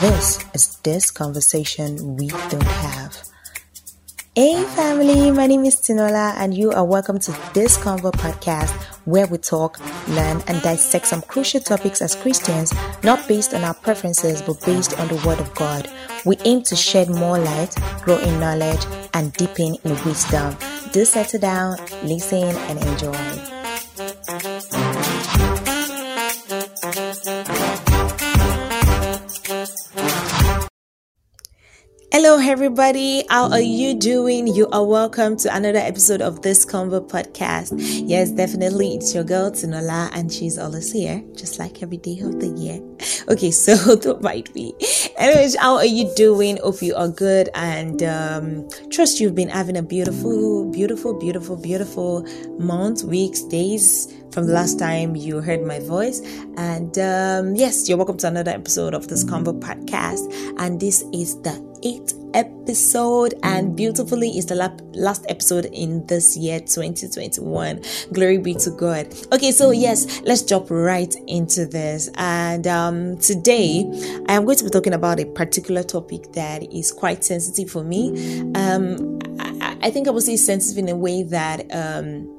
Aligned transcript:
This 0.00 0.38
is 0.54 0.76
This 0.84 1.10
Conversation 1.10 2.16
We 2.16 2.28
Don't 2.28 2.62
Have. 2.62 3.18
Hey 4.36 4.62
family, 4.62 5.32
my 5.32 5.48
name 5.48 5.64
is 5.64 5.74
Tinola 5.74 6.34
and 6.36 6.56
you 6.56 6.70
are 6.70 6.84
welcome 6.84 7.18
to 7.18 7.32
this 7.52 7.76
Convo 7.76 8.12
podcast 8.12 8.70
where 9.06 9.26
we 9.26 9.38
talk, 9.38 9.80
learn 10.10 10.40
and 10.46 10.62
dissect 10.62 11.08
some 11.08 11.22
crucial 11.22 11.60
topics 11.60 12.00
as 12.00 12.14
Christians, 12.14 12.72
not 13.02 13.26
based 13.26 13.54
on 13.54 13.64
our 13.64 13.74
preferences 13.74 14.40
but 14.40 14.64
based 14.64 14.96
on 15.00 15.08
the 15.08 15.20
word 15.26 15.40
of 15.40 15.52
God. 15.56 15.90
We 16.24 16.36
aim 16.44 16.62
to 16.62 16.76
shed 16.76 17.10
more 17.10 17.40
light, 17.40 17.74
grow 18.02 18.18
in 18.18 18.38
knowledge 18.38 18.86
and 19.14 19.32
deepen 19.32 19.78
in 19.82 20.04
wisdom. 20.04 20.56
Do 20.92 21.04
settle 21.04 21.40
down, 21.40 21.76
listen 22.04 22.44
and 22.44 22.78
enjoy. 22.84 23.47
Hello, 32.28 32.46
everybody. 32.46 33.24
How 33.30 33.50
are 33.50 33.58
you 33.58 33.94
doing? 33.94 34.48
You 34.48 34.68
are 34.68 34.84
welcome 34.84 35.38
to 35.38 35.56
another 35.56 35.78
episode 35.78 36.20
of 36.20 36.42
this 36.42 36.62
Convo 36.66 37.00
podcast. 37.00 37.72
Yes, 38.06 38.30
definitely. 38.30 38.96
It's 38.96 39.14
your 39.14 39.24
girl, 39.24 39.50
Tinola, 39.50 40.10
and 40.12 40.30
she's 40.30 40.58
always 40.58 40.92
here, 40.92 41.24
just 41.34 41.58
like 41.58 41.82
every 41.82 41.96
day 41.96 42.20
of 42.20 42.38
the 42.38 42.48
year. 42.48 42.82
Okay, 43.28 43.50
so 43.50 43.94
don't 44.00 44.22
mind 44.22 44.54
me. 44.54 44.74
Anyways, 45.16 45.54
how 45.56 45.76
are 45.76 45.84
you 45.84 46.10
doing? 46.16 46.56
Hope 46.58 46.80
you 46.80 46.94
are 46.94 47.08
good 47.08 47.50
and 47.54 48.02
um, 48.02 48.68
trust 48.90 49.20
you've 49.20 49.34
been 49.34 49.50
having 49.50 49.76
a 49.76 49.82
beautiful, 49.82 50.70
beautiful, 50.70 51.12
beautiful, 51.18 51.56
beautiful 51.56 52.26
month, 52.58 53.04
weeks, 53.04 53.42
days 53.42 54.10
from 54.32 54.46
the 54.46 54.52
last 54.52 54.78
time 54.78 55.14
you 55.14 55.40
heard 55.40 55.62
my 55.62 55.80
voice. 55.80 56.20
And 56.56 56.98
um, 56.98 57.54
yes, 57.54 57.86
you're 57.86 57.98
welcome 57.98 58.16
to 58.18 58.28
another 58.28 58.50
episode 58.50 58.94
of 58.94 59.08
this 59.08 59.24
Convo 59.24 59.58
podcast. 59.60 60.24
And 60.58 60.80
this 60.80 61.04
is 61.12 61.38
the 61.42 61.67
eighth 61.82 62.14
episode 62.34 63.34
and 63.42 63.76
beautifully 63.76 64.36
is 64.36 64.46
the 64.46 64.54
last 64.94 65.24
episode 65.28 65.66
in 65.66 66.06
this 66.06 66.36
year 66.36 66.60
2021 66.60 67.80
glory 68.12 68.38
be 68.38 68.54
to 68.54 68.70
god. 68.70 69.06
Okay 69.32 69.52
so 69.52 69.70
yes 69.70 70.20
let's 70.22 70.42
jump 70.42 70.66
right 70.70 71.14
into 71.26 71.66
this. 71.66 72.10
And 72.16 72.66
um, 72.66 73.18
today 73.18 73.84
i 74.28 74.34
am 74.34 74.44
going 74.44 74.56
to 74.58 74.64
be 74.64 74.70
talking 74.70 74.92
about 74.92 75.20
a 75.20 75.24
particular 75.24 75.82
topic 75.82 76.32
that 76.32 76.62
is 76.72 76.92
quite 76.92 77.24
sensitive 77.24 77.70
for 77.70 77.82
me. 77.82 78.40
Um, 78.54 79.18
I, 79.40 79.76
I, 79.82 79.90
think 79.90 80.08
i 80.08 80.10
would 80.10 80.22
say 80.22 80.36
sensitive 80.36 80.78
in 80.78 80.88
a 80.88 80.96
way 80.96 81.22
that 81.22 81.60
um, 81.74 82.38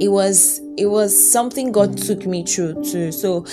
it 0.00 0.08
was 0.08 0.60
it 0.76 0.86
was 0.86 1.32
something 1.32 1.70
god 1.70 1.96
took 1.96 2.26
me 2.26 2.44
through 2.44 2.82
too 2.84 3.12
so 3.12 3.44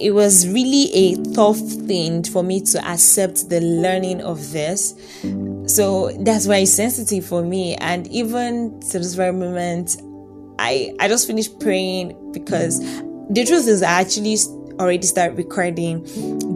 it 0.00 0.10
was 0.10 0.48
really 0.48 0.92
a 0.92 1.16
tough 1.34 1.58
thing 1.58 2.24
for 2.24 2.42
me 2.42 2.60
to 2.60 2.84
accept 2.86 3.48
the 3.48 3.60
learning 3.60 4.20
of 4.22 4.52
this. 4.52 4.94
So 5.66 6.10
that's 6.20 6.46
why 6.46 6.56
it's 6.56 6.72
sensitive 6.72 7.24
for 7.24 7.42
me. 7.42 7.74
And 7.76 8.06
even 8.08 8.80
to 8.90 8.98
this 8.98 9.14
very 9.14 9.32
moment, 9.32 9.96
I 10.58 10.94
I 11.00 11.08
just 11.08 11.26
finished 11.26 11.58
praying 11.60 12.32
because 12.32 12.80
the 13.30 13.44
truth 13.46 13.66
is 13.68 13.82
I 13.82 14.00
actually 14.00 14.36
already 14.78 15.06
started 15.06 15.38
recording, 15.38 16.04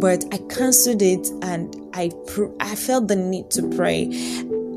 but 0.01 0.25
I 0.33 0.39
cancelled 0.53 1.03
it 1.03 1.29
and 1.43 1.75
I 1.95 2.11
pr- 2.27 2.53
I 2.61 2.75
felt 2.75 3.09
the 3.09 3.17
need 3.17 3.51
to 3.53 3.69
pray 3.77 4.07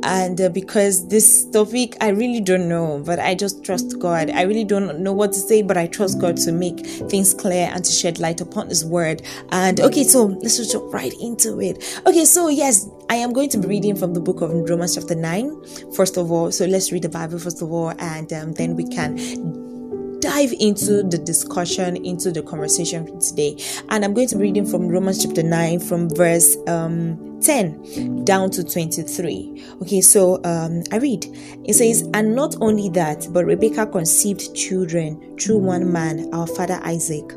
and 0.03 0.39
uh, 0.41 0.49
because 0.49 1.07
this 1.07 1.45
topic 1.51 1.95
i 2.01 2.09
really 2.09 2.41
don't 2.41 2.67
know 2.67 3.01
but 3.05 3.19
i 3.19 3.35
just 3.35 3.63
trust 3.63 3.99
god. 3.99 4.29
I 4.29 4.43
really 4.43 4.63
don't 4.63 4.99
know 4.99 5.13
what 5.13 5.31
to 5.33 5.39
say 5.39 5.61
but 5.61 5.77
i 5.77 5.87
trust 5.87 6.19
god 6.19 6.37
to 6.37 6.51
make 6.51 6.85
things 6.85 7.33
clear 7.33 7.69
and 7.71 7.83
to 7.83 7.91
shed 7.91 8.19
light 8.19 8.41
upon 8.41 8.69
his 8.69 8.83
word. 8.85 9.21
And 9.51 9.79
okay 9.79 10.03
so 10.03 10.25
let's 10.25 10.57
just 10.57 10.71
jump 10.71 10.93
right 10.93 11.13
into 11.21 11.59
it. 11.61 12.01
Okay 12.05 12.25
so 12.25 12.47
yes 12.47 12.89
i 13.09 13.15
am 13.15 13.33
going 13.33 13.49
to 13.49 13.57
be 13.57 13.67
reading 13.67 13.95
from 13.95 14.13
the 14.13 14.19
book 14.19 14.41
of 14.41 14.51
romans 14.51 14.95
chapter 14.95 15.15
9 15.15 15.93
first 15.93 16.17
of 16.17 16.31
all. 16.31 16.51
So 16.51 16.65
let's 16.65 16.91
read 16.91 17.03
the 17.03 17.09
bible 17.09 17.39
first 17.39 17.61
of 17.61 17.71
all 17.71 17.93
and 17.99 18.31
um, 18.33 18.53
then 18.53 18.75
we 18.75 18.85
can 18.87 19.70
dive 20.31 20.53
into 20.59 21.03
the 21.03 21.17
discussion, 21.17 21.97
into 22.05 22.31
the 22.31 22.41
conversation 22.41 23.19
today. 23.19 23.57
And 23.89 24.05
I'm 24.05 24.13
going 24.13 24.27
to 24.29 24.35
be 24.37 24.43
reading 24.43 24.65
from 24.65 24.87
Romans 24.87 25.23
chapter 25.23 25.43
9, 25.43 25.79
from 25.81 26.09
verse 26.09 26.55
um, 26.67 27.41
10 27.41 28.23
down 28.23 28.49
to 28.51 28.63
23. 28.63 29.63
Okay, 29.81 29.99
so 29.99 30.41
um, 30.45 30.83
I 30.91 30.97
read. 30.99 31.25
It 31.65 31.73
says, 31.73 32.07
And 32.13 32.33
not 32.33 32.55
only 32.61 32.87
that, 32.89 33.27
but 33.31 33.45
Rebekah 33.45 33.87
conceived 33.87 34.55
children 34.55 35.37
through 35.37 35.57
one 35.57 35.91
man, 35.91 36.29
our 36.33 36.47
father 36.47 36.79
Isaac. 36.83 37.29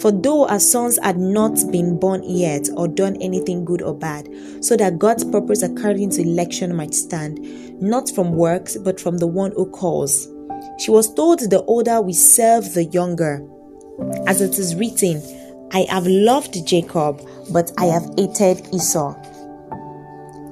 For 0.00 0.10
though 0.10 0.48
our 0.48 0.60
sons 0.60 0.98
had 1.02 1.18
not 1.18 1.58
been 1.70 1.98
born 1.98 2.22
yet 2.24 2.70
or 2.74 2.88
done 2.88 3.16
anything 3.20 3.66
good 3.66 3.82
or 3.82 3.94
bad, 3.94 4.30
so 4.64 4.78
that 4.78 4.98
God's 4.98 5.24
purpose 5.24 5.62
according 5.62 6.08
to 6.12 6.22
election 6.22 6.74
might 6.74 6.94
stand, 6.94 7.38
not 7.82 8.08
from 8.08 8.32
works, 8.32 8.78
but 8.78 8.98
from 8.98 9.18
the 9.18 9.26
one 9.26 9.52
who 9.56 9.68
calls. 9.68 10.26
She 10.80 10.90
was 10.90 11.12
told 11.12 11.40
the 11.40 11.62
older 11.64 12.00
we 12.00 12.14
serve 12.14 12.72
the 12.72 12.86
younger. 12.86 13.46
As 14.26 14.40
it 14.40 14.58
is 14.58 14.74
written, 14.74 15.20
I 15.72 15.82
have 15.90 16.06
loved 16.06 16.66
Jacob, 16.66 17.20
but 17.52 17.70
I 17.76 17.84
have 17.84 18.08
hated 18.16 18.66
Esau. 18.72 19.12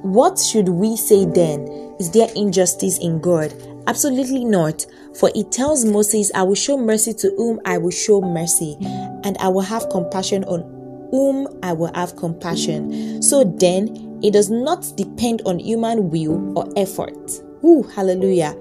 What 0.03 0.37
should 0.37 0.69
we 0.69 0.95
say 0.97 1.25
then? 1.25 1.67
Is 1.99 2.11
there 2.11 2.29
injustice 2.35 2.99
in 2.99 3.19
God? 3.19 3.51
Absolutely 3.87 4.45
not. 4.45 4.85
For 5.15 5.31
it 5.33 5.51
tells 5.51 5.83
Moses, 5.83 6.31
I 6.35 6.43
will 6.43 6.53
show 6.53 6.77
mercy 6.77 7.15
to 7.15 7.31
whom 7.35 7.59
I 7.65 7.79
will 7.79 7.89
show 7.89 8.21
mercy, 8.21 8.77
and 9.23 9.35
I 9.39 9.47
will 9.47 9.61
have 9.61 9.89
compassion 9.89 10.43
on 10.43 10.61
whom 11.09 11.47
I 11.63 11.73
will 11.73 11.91
have 11.95 12.15
compassion. 12.17 13.23
So 13.23 13.43
then, 13.43 14.19
it 14.21 14.33
does 14.33 14.51
not 14.51 14.93
depend 14.95 15.41
on 15.47 15.57
human 15.57 16.11
will 16.11 16.55
or 16.55 16.71
effort. 16.77 17.17
Ooh, 17.63 17.81
hallelujah. 17.95 18.55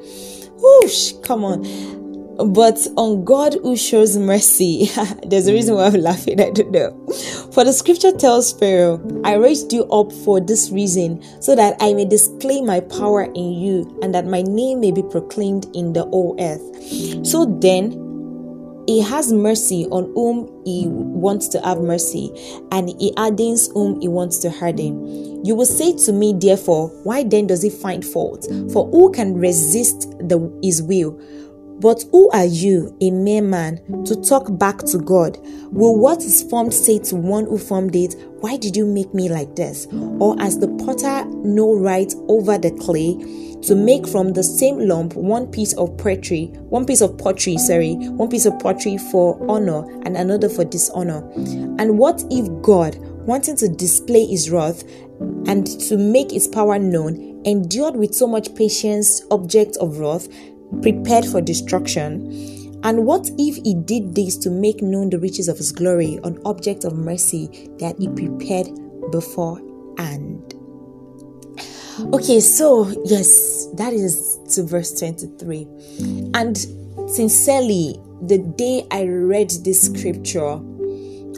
Whoosh, 0.61 1.13
come 1.23 1.45
on. 1.45 1.63
But 2.53 2.87
on 2.97 3.25
God 3.25 3.55
who 3.63 3.77
shows 3.77 4.17
mercy. 4.17 4.91
There's 5.27 5.49
a 5.49 5.53
reason 5.53 5.75
why 5.75 5.87
I'm 5.87 5.95
laughing, 5.95 6.41
I 6.41 6.51
don't 6.51 6.71
know. 6.71 6.91
For 7.53 7.65
the 7.65 7.73
scripture 7.73 8.13
tells 8.13 8.53
Pharaoh, 8.53 9.01
I 9.25 9.35
raised 9.35 9.73
you 9.73 9.85
up 9.87 10.13
for 10.13 10.41
this 10.41 10.71
reason, 10.71 11.21
so 11.43 11.57
that 11.57 11.77
I 11.81 11.95
may 11.95 12.05
display 12.05 12.61
my 12.61 12.79
power 12.79 13.25
in 13.25 13.53
you, 13.55 13.99
and 14.03 14.15
that 14.15 14.27
my 14.27 14.43
name 14.43 14.81
may 14.81 14.93
be 14.93 15.03
proclaimed 15.03 15.67
in 15.75 15.95
the 15.95 16.05
whole 16.05 16.37
earth. 16.39 17.27
So 17.27 17.45
then, 17.45 18.08
he 18.89 19.03
has 19.03 19.31
mercy 19.31 19.85
on 19.91 20.05
whom 20.15 20.49
he 20.65 20.87
wants 20.89 21.47
to 21.49 21.61
have 21.61 21.79
mercy, 21.79 22.33
and 22.73 22.89
he 22.99 23.13
hardens 23.19 23.69
whom 23.75 24.01
he 24.01 24.09
wants 24.09 24.39
to 24.39 24.51
harden. 24.51 25.45
You 25.45 25.55
will 25.55 25.67
say 25.67 25.95
to 26.07 26.13
me, 26.13 26.33
therefore, 26.35 26.89
why 27.05 27.23
then 27.23 27.49
does 27.49 27.63
he 27.63 27.69
find 27.69 28.03
fault? 28.03 28.47
For 28.73 28.89
who 28.89 29.13
can 29.13 29.35
resist 29.35 30.09
the, 30.21 30.59
his 30.63 30.83
will? 30.83 31.21
But 31.81 32.03
who 32.13 32.31
are 32.31 32.47
you, 32.47 32.97
a 33.03 33.11
mere 33.11 33.43
man, 33.43 33.77
to 34.07 34.17
talk 34.17 34.59
back 34.59 34.79
to 34.87 34.99
God? 34.99 35.37
Will 35.71 35.99
what 35.99 36.23
is 36.23 36.43
formed 36.43 36.73
say 36.73 36.99
to 37.01 37.17
one 37.17 37.45
who 37.45 37.59
formed 37.59 37.95
it, 37.95 38.17
Why 38.41 38.57
did 38.57 38.75
you 38.75 38.87
make 38.87 39.13
me 39.13 39.29
like 39.29 39.55
this? 39.55 39.87
Or 39.93 40.35
as 40.41 40.59
the 40.59 40.68
potter 40.89 41.25
no 41.45 41.75
right 41.75 42.13
over 42.29 42.57
the 42.57 42.71
clay 42.71 43.15
to 43.61 43.75
make 43.75 44.09
from 44.09 44.33
the 44.33 44.43
same 44.43 44.79
lump 44.79 45.15
one 45.15 45.47
piece 45.49 45.75
of 45.75 45.97
pottery, 45.99 46.47
one 46.71 46.87
piece 46.87 47.01
of 47.01 47.19
pottery, 47.19 47.59
sorry, 47.59 47.95
one 47.95 48.29
piece 48.29 48.47
of 48.47 48.59
pottery 48.59 48.97
for 48.97 49.39
honor 49.51 49.85
and 50.07 50.17
another 50.17 50.49
for 50.49 50.65
dishonor? 50.65 51.29
And 51.79 51.99
what 51.99 52.25
if 52.31 52.49
God, 52.63 52.97
wanting 53.27 53.57
to 53.57 53.69
display 53.69 54.25
his 54.27 54.51
wrath 54.51 54.83
and 55.47 55.67
to 55.67 55.99
make 55.99 56.31
his 56.31 56.49
power 56.49 56.79
known, 56.79 57.43
endured 57.45 57.97
with 57.97 58.15
so 58.15 58.27
much 58.27 58.55
patience 58.55 59.23
objects 59.31 59.77
of 59.79 59.99
wrath? 59.99 60.29
prepared 60.83 61.25
for 61.25 61.41
destruction? 61.41 62.31
And 62.85 63.07
what 63.07 63.29
if 63.39 63.57
he 63.65 63.75
did 63.75 64.15
this 64.15 64.37
to 64.39 64.51
make 64.51 64.83
known 64.83 65.11
the 65.11 65.19
riches 65.19 65.49
of 65.49 65.57
his 65.57 65.73
glory 65.73 66.19
on 66.23 66.39
object 66.45 66.85
of 66.85 66.97
mercy 66.97 67.71
that 67.79 67.97
he 67.99 68.09
prepared 68.09 68.69
before 69.11 69.59
and 69.99 70.38
Okay, 71.99 72.39
so 72.39 72.87
yes, 73.05 73.67
that 73.75 73.93
is 73.93 74.39
to 74.55 74.63
verse 74.63 74.99
23. 75.01 75.67
And 76.35 76.57
sincerely, 77.11 77.99
the 78.23 78.39
day 78.39 78.87
I 78.93 79.07
read 79.07 79.51
this 79.65 79.83
scripture 79.83 80.61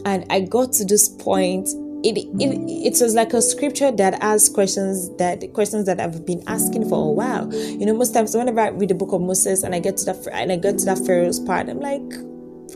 and 0.04 0.26
I 0.28 0.40
got 0.40 0.72
to 0.74 0.84
this 0.84 1.08
point, 1.08 1.68
it, 2.04 2.18
it 2.18 2.94
it 2.94 3.02
was 3.02 3.14
like 3.14 3.32
a 3.32 3.40
scripture 3.40 3.90
that 3.90 4.22
asks 4.22 4.48
questions 4.50 5.14
that 5.16 5.50
questions 5.54 5.86
that 5.86 5.98
I've 5.98 6.26
been 6.26 6.42
asking 6.46 6.88
for 6.88 7.08
a 7.08 7.10
while. 7.10 7.52
You 7.54 7.86
know, 7.86 7.94
most 7.94 8.12
times 8.12 8.34
whenever 8.36 8.60
I 8.60 8.68
read 8.68 8.90
the 8.90 8.94
book 8.94 9.12
of 9.12 9.22
Moses 9.22 9.62
and 9.62 9.74
I 9.74 9.80
get 9.80 9.96
to 9.98 10.04
that 10.06 10.28
and 10.32 10.52
I 10.52 10.56
get 10.56 10.78
to 10.78 10.84
that 10.86 10.98
Pharaoh's 10.98 11.40
part, 11.40 11.68
I'm 11.70 11.80
like, 11.80 12.02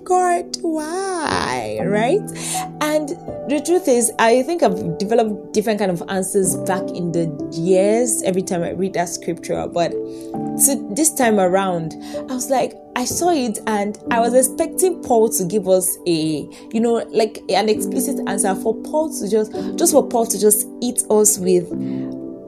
God, 0.03 0.57
why? 0.63 1.79
Right? 1.85 2.21
And 2.81 3.11
the 3.49 3.63
truth 3.65 3.89
is, 3.89 4.11
I 4.19 4.43
think 4.43 4.63
I've 4.63 4.99
developed 4.99 5.53
different 5.53 5.79
kind 5.79 5.91
of 5.91 6.03
answers 6.09 6.57
back 6.59 6.83
in 6.91 7.13
the 7.13 7.27
years 7.53 8.23
every 8.23 8.43
time 8.43 8.63
I 8.63 8.71
read 8.71 8.95
that 8.95 9.09
scripture. 9.09 9.67
But 9.67 9.93
so 10.59 10.89
this 10.95 11.13
time 11.13 11.39
around, 11.39 11.95
I 12.31 12.35
was 12.35 12.51
like, 12.51 12.75
I 12.97 13.05
saw 13.05 13.31
it 13.31 13.59
and 13.67 13.99
I 14.11 14.21
was 14.21 14.35
expecting 14.35 15.03
Paul 15.03 15.29
to 15.31 15.45
give 15.45 15.69
us 15.69 15.99
a, 16.07 16.49
you 16.73 16.81
know, 16.81 17.05
like 17.11 17.39
an 17.49 17.69
explicit 17.69 18.21
answer 18.27 18.55
for 18.55 18.75
Paul 18.83 19.13
to 19.19 19.29
just, 19.29 19.53
just 19.77 19.93
for 19.93 20.09
Paul 20.09 20.27
to 20.27 20.41
just 20.41 20.67
eat 20.81 21.03
us 21.11 21.39
with 21.39 21.69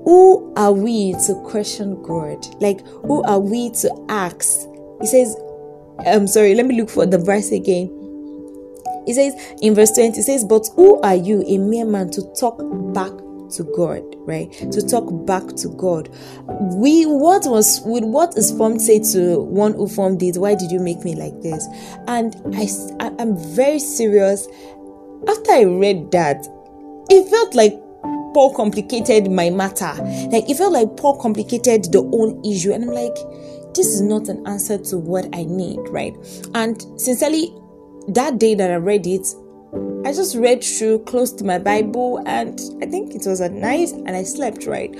who 0.06 0.54
are 0.56 0.72
we 0.72 1.14
to 1.26 1.34
question 1.44 2.00
God? 2.02 2.46
Like, 2.62 2.81
who 2.87 3.25
are 3.25 3.40
we 3.40 3.70
to 3.70 4.06
ask? 4.08 4.60
He 5.00 5.06
says, 5.08 5.37
I'm 6.00 6.22
um, 6.22 6.26
sorry, 6.26 6.54
let 6.54 6.66
me 6.66 6.76
look 6.76 6.90
for 6.90 7.06
the 7.06 7.19
verse 7.19 7.50
again. 7.52 7.90
He 9.06 9.14
says 9.14 9.34
in 9.62 9.75
verse 9.75 9.93
20, 9.93 10.19
it 10.19 10.22
says, 10.22 10.44
But 10.44 10.69
who 10.75 11.00
are 11.00 11.14
you, 11.14 11.43
a 11.46 11.58
mere 11.58 11.87
man, 11.87 12.10
to 12.10 12.22
talk 12.34 12.58
back 12.93 13.12
to 13.52 13.64
God, 13.76 14.02
right? 14.26 14.50
To 14.72 14.87
talk 14.87 15.26
back 15.26 15.46
to 15.56 15.69
God. 15.69 16.08
We 16.75 17.06
what 17.06 17.46
was 17.46 17.81
with 17.84 18.04
what 18.04 18.37
is 18.37 18.50
formed 18.50 18.82
say 18.82 18.98
to 19.12 19.40
one 19.40 19.75
who 19.75 19.88
formed 19.88 20.22
it, 20.22 20.37
why 20.37 20.54
did 20.54 20.70
you 20.70 20.81
make 20.81 21.04
me 21.04 21.14
like 21.14 21.40
this? 21.43 21.66
And 22.08 22.34
I 22.54 22.69
I'm 23.19 23.37
very 23.54 23.78
serious. 23.78 24.49
After 25.28 25.52
I 25.52 25.64
read 25.64 26.10
that, 26.12 26.46
it 27.08 27.28
felt 27.31 27.54
like 27.54 27.72
Paul 28.34 28.52
complicated 28.54 29.31
my 29.31 29.50
matter. 29.50 29.94
Like 30.31 30.50
it 30.50 30.56
felt 30.56 30.72
like 30.72 30.96
Paul 30.96 31.20
complicated 31.20 31.84
the 31.92 32.02
whole 32.02 32.40
issue. 32.44 32.72
And 32.72 32.84
I'm 32.84 32.90
like, 32.90 33.16
this 33.76 33.87
is 33.87 34.00
not 34.00 34.28
an 34.28 34.46
answer 34.46 34.78
to 34.78 34.99
what 34.99 35.26
I 35.34 35.44
need, 35.44 35.78
right? 35.88 36.17
And 36.55 36.81
sincerely, 37.00 37.55
that 38.08 38.38
day 38.38 38.55
that 38.55 38.70
I 38.70 38.76
read 38.76 39.06
it, 39.06 39.26
I 40.05 40.12
just 40.12 40.37
read 40.37 40.62
through, 40.62 41.00
close 41.00 41.32
to 41.32 41.44
my 41.44 41.58
Bible, 41.58 42.23
and 42.26 42.61
I 42.82 42.87
think 42.87 43.14
it 43.14 43.26
was 43.26 43.40
at 43.40 43.52
night, 43.52 43.90
and 43.90 44.11
I 44.11 44.23
slept 44.23 44.67
right. 44.67 44.96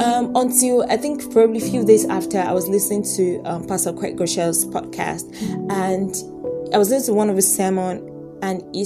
Um, 0.00 0.34
until 0.34 0.84
I 0.90 0.96
think 0.96 1.30
probably 1.32 1.58
a 1.58 1.70
few 1.70 1.84
days 1.84 2.04
after, 2.06 2.38
I 2.38 2.52
was 2.52 2.68
listening 2.68 3.04
to 3.16 3.42
um, 3.44 3.66
Pastor 3.66 3.92
Craig 3.92 4.16
Groeschel's 4.16 4.64
podcast, 4.66 5.32
and 5.70 6.74
I 6.74 6.78
was 6.78 6.90
listening 6.90 7.14
to 7.14 7.18
one 7.18 7.30
of 7.30 7.36
his 7.36 7.54
sermon, 7.54 8.08
and 8.42 8.62
he, 8.74 8.84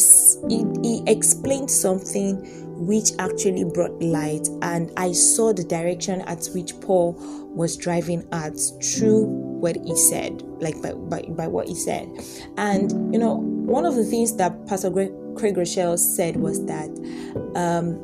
he 0.83 1.03
explained 1.07 1.71
something 1.71 2.66
which 2.77 3.11
actually 3.19 3.65
brought 3.65 4.01
light, 4.03 4.49
and 4.63 4.93
I 4.97 5.13
saw 5.13 5.53
the 5.53 5.65
direction 5.65 6.21
at 6.23 6.47
which 6.55 6.79
Paul 6.81 7.13
was 7.55 7.77
driving 7.77 8.27
at 8.33 8.59
through 8.83 9.25
what 9.25 9.77
he 9.85 9.97
said, 9.97 10.43
like 10.61 10.81
by, 10.83 10.93
by, 10.93 11.23
by 11.23 11.49
what 11.49 11.69
he 11.69 11.75
said. 11.75 12.09
And 12.57 13.13
you 13.13 13.19
know, 13.19 13.37
one 13.37 13.85
of 13.85 13.95
the 13.95 14.05
things 14.05 14.37
that 14.37 14.67
Pastor 14.67 14.91
Craig 14.91 15.55
Groeschel 15.55 15.99
said 15.99 16.37
was 16.37 16.65
that 16.67 16.91
um, 17.55 18.01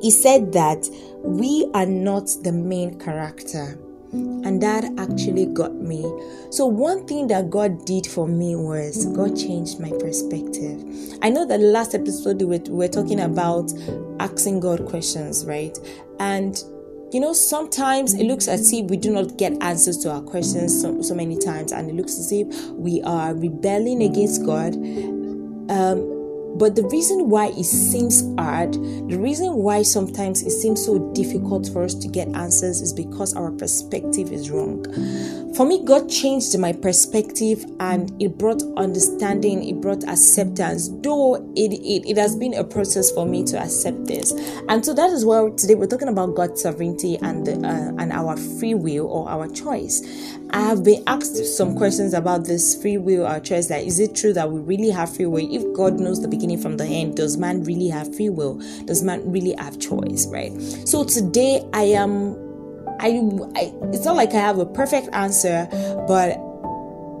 he 0.00 0.10
said 0.10 0.52
that 0.52 0.88
we 1.22 1.68
are 1.74 1.86
not 1.86 2.28
the 2.42 2.52
main 2.52 2.98
character 2.98 3.78
and 4.12 4.62
that 4.62 4.84
actually 4.98 5.46
got 5.46 5.74
me. 5.74 6.02
So, 6.50 6.66
one 6.66 7.06
thing 7.06 7.26
that 7.28 7.50
God 7.50 7.84
did 7.84 8.06
for 8.06 8.26
me 8.28 8.54
was 8.56 9.06
God 9.06 9.36
changed 9.36 9.80
my 9.80 9.90
perspective. 9.90 10.82
I 11.26 11.28
know 11.28 11.44
that 11.44 11.58
last 11.58 11.92
episode 11.92 12.40
we 12.40 12.56
were 12.68 12.86
talking 12.86 13.18
about 13.18 13.72
asking 14.20 14.60
God 14.60 14.86
questions, 14.86 15.44
right? 15.44 15.76
And 16.20 16.56
you 17.12 17.18
know, 17.18 17.32
sometimes 17.32 18.14
it 18.14 18.26
looks 18.26 18.46
as 18.46 18.72
if 18.72 18.88
we 18.88 18.96
do 18.96 19.10
not 19.10 19.36
get 19.36 19.60
answers 19.60 19.98
to 19.98 20.12
our 20.12 20.20
questions 20.20 20.80
so, 20.80 21.02
so 21.02 21.16
many 21.16 21.36
times, 21.36 21.72
and 21.72 21.90
it 21.90 21.96
looks 21.96 22.16
as 22.16 22.30
if 22.30 22.46
we 22.70 23.02
are 23.02 23.34
rebelling 23.34 24.04
against 24.04 24.46
God. 24.46 24.76
Um, 25.68 26.15
but 26.58 26.74
the 26.74 26.84
reason 26.84 27.28
why 27.28 27.48
it 27.48 27.64
seems 27.64 28.22
hard, 28.38 28.74
the 28.74 29.18
reason 29.18 29.54
why 29.56 29.82
sometimes 29.82 30.42
it 30.42 30.50
seems 30.50 30.84
so 30.84 30.98
difficult 31.12 31.68
for 31.72 31.84
us 31.84 31.94
to 31.94 32.08
get 32.08 32.28
answers 32.28 32.80
is 32.80 32.92
because 32.92 33.34
our 33.34 33.50
perspective 33.50 34.32
is 34.32 34.50
wrong. 34.50 34.84
For 35.54 35.64
me, 35.64 35.82
God 35.84 36.10
changed 36.10 36.58
my 36.58 36.72
perspective 36.72 37.64
and 37.80 38.12
it 38.20 38.36
brought 38.36 38.62
understanding, 38.76 39.66
it 39.66 39.80
brought 39.80 40.04
acceptance, 40.04 40.90
though 41.02 41.36
it, 41.56 41.72
it, 41.72 42.10
it 42.10 42.16
has 42.18 42.36
been 42.36 42.52
a 42.54 42.64
process 42.64 43.10
for 43.10 43.24
me 43.24 43.42
to 43.44 43.58
accept 43.58 44.06
this. 44.06 44.32
And 44.68 44.84
so 44.84 44.92
that 44.92 45.10
is 45.10 45.24
why 45.24 45.48
today 45.56 45.74
we're 45.74 45.86
talking 45.86 46.08
about 46.08 46.34
God's 46.34 46.62
sovereignty 46.62 47.16
and, 47.22 47.46
the, 47.46 47.52
uh, 47.52 48.02
and 48.02 48.12
our 48.12 48.36
free 48.36 48.74
will 48.74 49.06
or 49.06 49.28
our 49.30 49.48
choice. 49.48 50.02
I 50.56 50.60
have 50.60 50.82
been 50.82 51.02
asked 51.06 51.36
some 51.54 51.76
questions 51.76 52.14
about 52.14 52.46
this 52.46 52.80
free 52.80 52.96
will 52.96 53.26
or 53.26 53.38
choice. 53.40 53.66
That 53.66 53.84
is 53.84 54.00
it 54.00 54.16
true 54.16 54.32
that 54.32 54.50
we 54.50 54.58
really 54.58 54.88
have 54.88 55.14
free 55.14 55.26
will? 55.26 55.46
If 55.54 55.70
God 55.76 56.00
knows 56.00 56.22
the 56.22 56.28
beginning 56.28 56.56
from 56.56 56.78
the 56.78 56.86
end, 56.86 57.18
does 57.18 57.36
man 57.36 57.62
really 57.64 57.88
have 57.88 58.16
free 58.16 58.30
will? 58.30 58.54
Does 58.86 59.02
man 59.02 59.30
really 59.30 59.52
have 59.58 59.78
choice? 59.78 60.26
Right. 60.28 60.50
So 60.86 61.04
today 61.04 61.62
I 61.74 61.82
am. 61.82 62.38
I, 63.00 63.20
I 63.54 63.74
it's 63.92 64.06
not 64.06 64.16
like 64.16 64.30
I 64.30 64.38
have 64.38 64.58
a 64.58 64.64
perfect 64.64 65.10
answer, 65.12 65.68
but 66.08 66.40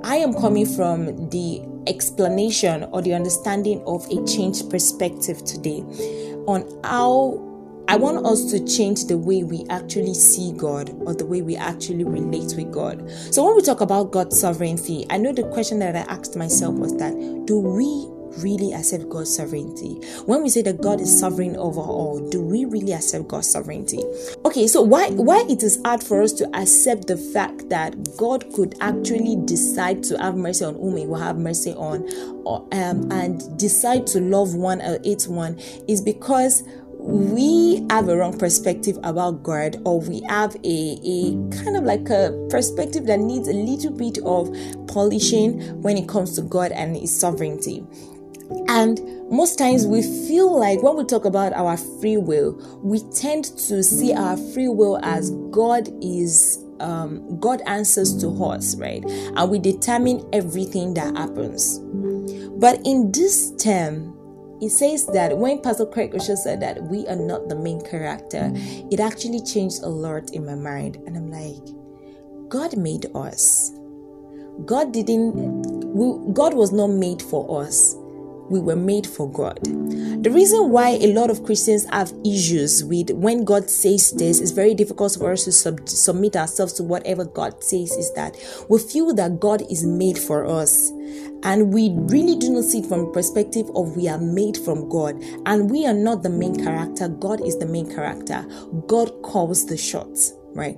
I 0.02 0.16
am 0.16 0.32
coming 0.32 0.64
from 0.64 1.28
the 1.28 1.60
explanation 1.86 2.84
or 2.84 3.02
the 3.02 3.12
understanding 3.12 3.82
of 3.86 4.06
a 4.10 4.24
changed 4.24 4.70
perspective 4.70 5.44
today 5.44 5.82
on 6.46 6.66
how 6.84 7.45
I 7.88 7.96
want 7.96 8.26
us 8.26 8.50
to 8.50 8.64
change 8.66 9.04
the 9.04 9.16
way 9.16 9.44
we 9.44 9.64
actually 9.70 10.14
see 10.14 10.52
God 10.52 10.90
or 11.06 11.14
the 11.14 11.24
way 11.24 11.40
we 11.40 11.54
actually 11.54 12.02
relate 12.02 12.54
with 12.56 12.72
God. 12.72 13.08
So, 13.30 13.44
when 13.44 13.54
we 13.54 13.62
talk 13.62 13.80
about 13.80 14.10
God's 14.10 14.40
sovereignty, 14.40 15.06
I 15.08 15.18
know 15.18 15.32
the 15.32 15.44
question 15.44 15.78
that 15.78 15.94
I 15.94 16.00
asked 16.12 16.36
myself 16.36 16.74
was 16.74 16.96
that 16.96 17.14
do 17.46 17.60
we 17.60 18.10
really 18.38 18.72
accept 18.72 19.08
God's 19.08 19.34
sovereignty? 19.34 19.94
When 20.26 20.42
we 20.42 20.48
say 20.48 20.62
that 20.62 20.80
God 20.80 21.00
is 21.00 21.16
sovereign 21.16 21.56
over 21.56 21.80
all, 21.80 22.18
do 22.28 22.42
we 22.42 22.64
really 22.64 22.92
accept 22.92 23.28
God's 23.28 23.48
sovereignty? 23.50 24.02
Okay, 24.44 24.66
so 24.66 24.82
why 24.82 25.10
why 25.10 25.44
it 25.48 25.62
is 25.62 25.80
hard 25.84 26.02
for 26.02 26.22
us 26.22 26.32
to 26.34 26.56
accept 26.56 27.06
the 27.06 27.16
fact 27.16 27.68
that 27.68 27.94
God 28.16 28.52
could 28.52 28.74
actually 28.80 29.36
decide 29.44 30.02
to 30.04 30.18
have 30.18 30.36
mercy 30.36 30.64
on 30.64 30.74
whom 30.74 30.96
He 30.96 31.06
will 31.06 31.20
have 31.20 31.38
mercy 31.38 31.72
on, 31.72 32.02
or, 32.44 32.66
um, 32.72 33.10
and 33.12 33.58
decide 33.58 34.06
to 34.08 34.20
love 34.20 34.54
one 34.54 34.82
or 34.82 34.98
hate 35.04 35.28
one, 35.28 35.58
is 35.88 36.00
because 36.00 36.62
we 37.06 37.86
have 37.90 38.08
a 38.08 38.16
wrong 38.16 38.36
perspective 38.36 38.98
about 39.04 39.42
God, 39.42 39.76
or 39.84 40.00
we 40.00 40.22
have 40.22 40.56
a, 40.64 40.98
a 41.04 41.32
kind 41.62 41.76
of 41.76 41.84
like 41.84 42.08
a 42.10 42.46
perspective 42.50 43.06
that 43.06 43.20
needs 43.20 43.48
a 43.48 43.52
little 43.52 43.92
bit 43.92 44.18
of 44.24 44.52
polishing 44.88 45.60
when 45.82 45.96
it 45.96 46.08
comes 46.08 46.34
to 46.36 46.42
God 46.42 46.72
and 46.72 46.96
His 46.96 47.16
sovereignty. 47.18 47.84
And 48.68 49.00
most 49.30 49.56
times 49.58 49.86
we 49.86 50.02
feel 50.02 50.58
like 50.58 50.82
when 50.82 50.96
we 50.96 51.04
talk 51.04 51.24
about 51.24 51.52
our 51.52 51.76
free 51.76 52.16
will, 52.16 52.54
we 52.82 53.00
tend 53.12 53.44
to 53.44 53.82
see 53.82 54.12
our 54.12 54.36
free 54.36 54.68
will 54.68 54.98
as 55.02 55.30
God 55.50 55.88
is 56.02 56.62
um, 56.80 57.38
God 57.40 57.62
answers 57.66 58.16
to 58.20 58.28
us, 58.44 58.76
right? 58.76 59.02
And 59.04 59.50
we 59.50 59.58
determine 59.58 60.28
everything 60.32 60.94
that 60.94 61.16
happens. 61.16 61.78
But 62.58 62.80
in 62.84 63.12
this 63.12 63.52
term, 63.56 64.15
it 64.60 64.70
says 64.70 65.06
that 65.08 65.36
when 65.36 65.60
Pastor 65.60 65.86
Craig 65.86 66.12
Groeschel 66.12 66.36
said 66.36 66.60
that 66.60 66.82
we 66.84 67.06
are 67.08 67.16
not 67.16 67.48
the 67.48 67.56
main 67.56 67.80
character, 67.80 68.50
it 68.90 69.00
actually 69.00 69.42
changed 69.42 69.82
a 69.82 69.88
lot 69.88 70.30
in 70.30 70.44
my 70.46 70.54
mind. 70.54 70.96
And 71.06 71.16
I'm 71.16 71.30
like, 71.30 72.48
God 72.48 72.76
made 72.76 73.06
us. 73.14 73.72
God 74.64 74.92
didn't, 74.92 76.32
God 76.32 76.54
was 76.54 76.72
not 76.72 76.88
made 76.88 77.20
for 77.20 77.62
us 77.62 77.94
we 78.50 78.60
were 78.60 78.76
made 78.76 79.06
for 79.06 79.30
God. 79.30 79.58
The 80.22 80.30
reason 80.30 80.70
why 80.70 80.90
a 81.00 81.12
lot 81.12 81.30
of 81.30 81.44
Christians 81.44 81.84
have 81.86 82.12
issues 82.24 82.82
with 82.84 83.10
when 83.10 83.44
God 83.44 83.70
says 83.70 84.12
this 84.12 84.40
is 84.40 84.50
very 84.50 84.74
difficult 84.74 85.16
for 85.18 85.32
us 85.32 85.44
to 85.44 85.52
sub- 85.52 85.88
submit 85.88 86.36
ourselves 86.36 86.72
to 86.74 86.82
whatever 86.82 87.24
God 87.24 87.62
says 87.62 87.92
is 87.92 88.12
that 88.14 88.36
we 88.68 88.78
feel 88.78 89.14
that 89.14 89.40
God 89.40 89.62
is 89.70 89.84
made 89.84 90.18
for 90.18 90.46
us. 90.46 90.90
And 91.42 91.72
we 91.72 91.90
really 91.94 92.36
do 92.36 92.50
not 92.50 92.64
see 92.64 92.78
it 92.80 92.86
from 92.86 93.12
perspective 93.12 93.70
of 93.74 93.96
we 93.96 94.08
are 94.08 94.18
made 94.18 94.56
from 94.56 94.88
God 94.88 95.22
and 95.44 95.70
we 95.70 95.86
are 95.86 95.94
not 95.94 96.22
the 96.22 96.30
main 96.30 96.56
character. 96.56 97.08
God 97.08 97.40
is 97.46 97.58
the 97.58 97.66
main 97.66 97.94
character. 97.94 98.44
God 98.86 99.12
calls 99.22 99.66
the 99.66 99.76
shots 99.76 100.32
right 100.56 100.76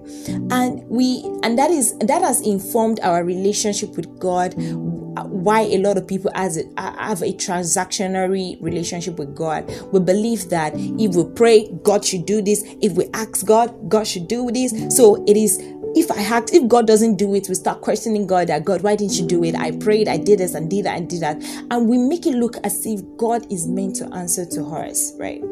and 0.51 0.83
we 0.89 1.23
and 1.43 1.59
that 1.59 1.71
is 1.71 1.97
that 1.99 2.21
has 2.21 2.41
informed 2.41 2.99
our 3.01 3.25
relationship 3.25 3.97
with 3.97 4.19
god 4.19 4.55
why 5.27 5.61
a 5.61 5.79
lot 5.79 5.97
of 5.97 6.07
people 6.07 6.31
has 6.35 6.57
have 6.77 7.23
a 7.23 7.33
transactionary 7.33 8.61
relationship 8.61 9.19
with 9.19 9.35
god 9.35 9.65
we 9.93 10.01
believe 10.01 10.51
that 10.51 10.73
if 10.75 11.15
we 11.15 11.25
pray 11.35 11.71
god 11.83 12.05
should 12.05 12.27
do 12.27 12.43
this 12.43 12.63
if 12.83 12.93
we 12.93 13.09
ask 13.15 13.47
god 13.47 13.89
god 13.89 14.07
should 14.07 14.27
do 14.29 14.51
this 14.51 14.75
so 14.95 15.25
it 15.27 15.37
is 15.37 15.59
if 15.95 16.11
I 16.11 16.23
act, 16.23 16.53
if 16.53 16.69
God 16.69 16.87
doesn't 16.87 17.17
do 17.17 17.35
it, 17.35 17.49
we 17.49 17.55
start 17.55 17.81
questioning 17.81 18.27
God 18.27 18.49
that 18.49 18.65
God, 18.65 18.83
why 18.83 18.95
didn't 18.95 19.19
you 19.19 19.27
do 19.27 19.43
it? 19.43 19.57
I 19.57 19.73
prayed, 19.73 20.07
I 20.07 20.17
did 20.17 20.39
this 20.39 20.55
and 20.55 20.71
did 20.71 20.85
that 20.85 20.97
and 20.97 21.09
did 21.09 21.23
that. 21.23 21.43
And 21.71 21.89
we 21.89 21.99
make 21.99 22.27
it 22.27 22.35
look 22.35 22.57
as 22.63 22.85
if 22.87 23.01
God 23.17 23.51
is 23.51 23.67
meant 23.67 23.97
to 23.97 24.15
answer 24.15 24.45
to 24.47 24.65
us, 24.67 25.13
right? 25.19 25.43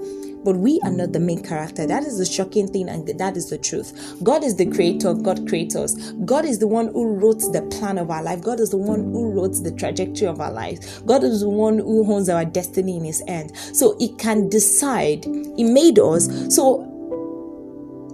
But 0.44 0.56
we 0.56 0.80
are 0.84 0.90
not 0.90 1.12
the 1.12 1.20
main 1.20 1.42
character. 1.42 1.86
That 1.86 2.04
is 2.04 2.18
the 2.18 2.24
shocking 2.24 2.68
thing, 2.68 2.88
and 2.88 3.06
that 3.06 3.36
is 3.36 3.50
the 3.50 3.58
truth. 3.58 4.16
God 4.22 4.44
is 4.44 4.56
the 4.56 4.66
creator, 4.66 5.14
God 5.14 5.48
creates 5.48 5.74
us. 5.74 6.12
God 6.24 6.44
is 6.44 6.58
the 6.58 6.68
one 6.68 6.88
who 6.88 7.14
wrote 7.14 7.40
the 7.52 7.62
plan 7.70 7.98
of 7.98 8.10
our 8.10 8.22
life. 8.22 8.42
God 8.42 8.60
is 8.60 8.70
the 8.70 8.76
one 8.76 9.12
who 9.12 9.30
wrote 9.30 9.54
the 9.62 9.72
trajectory 9.72 10.28
of 10.28 10.40
our 10.40 10.52
life. 10.52 11.04
God 11.04 11.24
is 11.24 11.40
the 11.40 11.48
one 11.48 11.78
who 11.78 12.12
owns 12.12 12.28
our 12.28 12.44
destiny 12.44 12.96
in 12.96 13.04
his 13.04 13.22
hand. 13.26 13.56
So 13.72 13.96
he 13.98 14.14
can 14.14 14.48
decide. 14.48 15.24
He 15.24 15.64
made 15.64 15.98
us. 15.98 16.28
So 16.54 16.92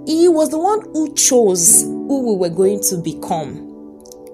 he 0.07 0.29
was 0.29 0.51
the 0.51 0.59
one 0.59 0.81
who 0.93 1.15
chose 1.15 1.83
who 1.83 2.33
we 2.33 2.37
were 2.37 2.55
going 2.55 2.81
to 2.85 2.97
become 2.97 3.72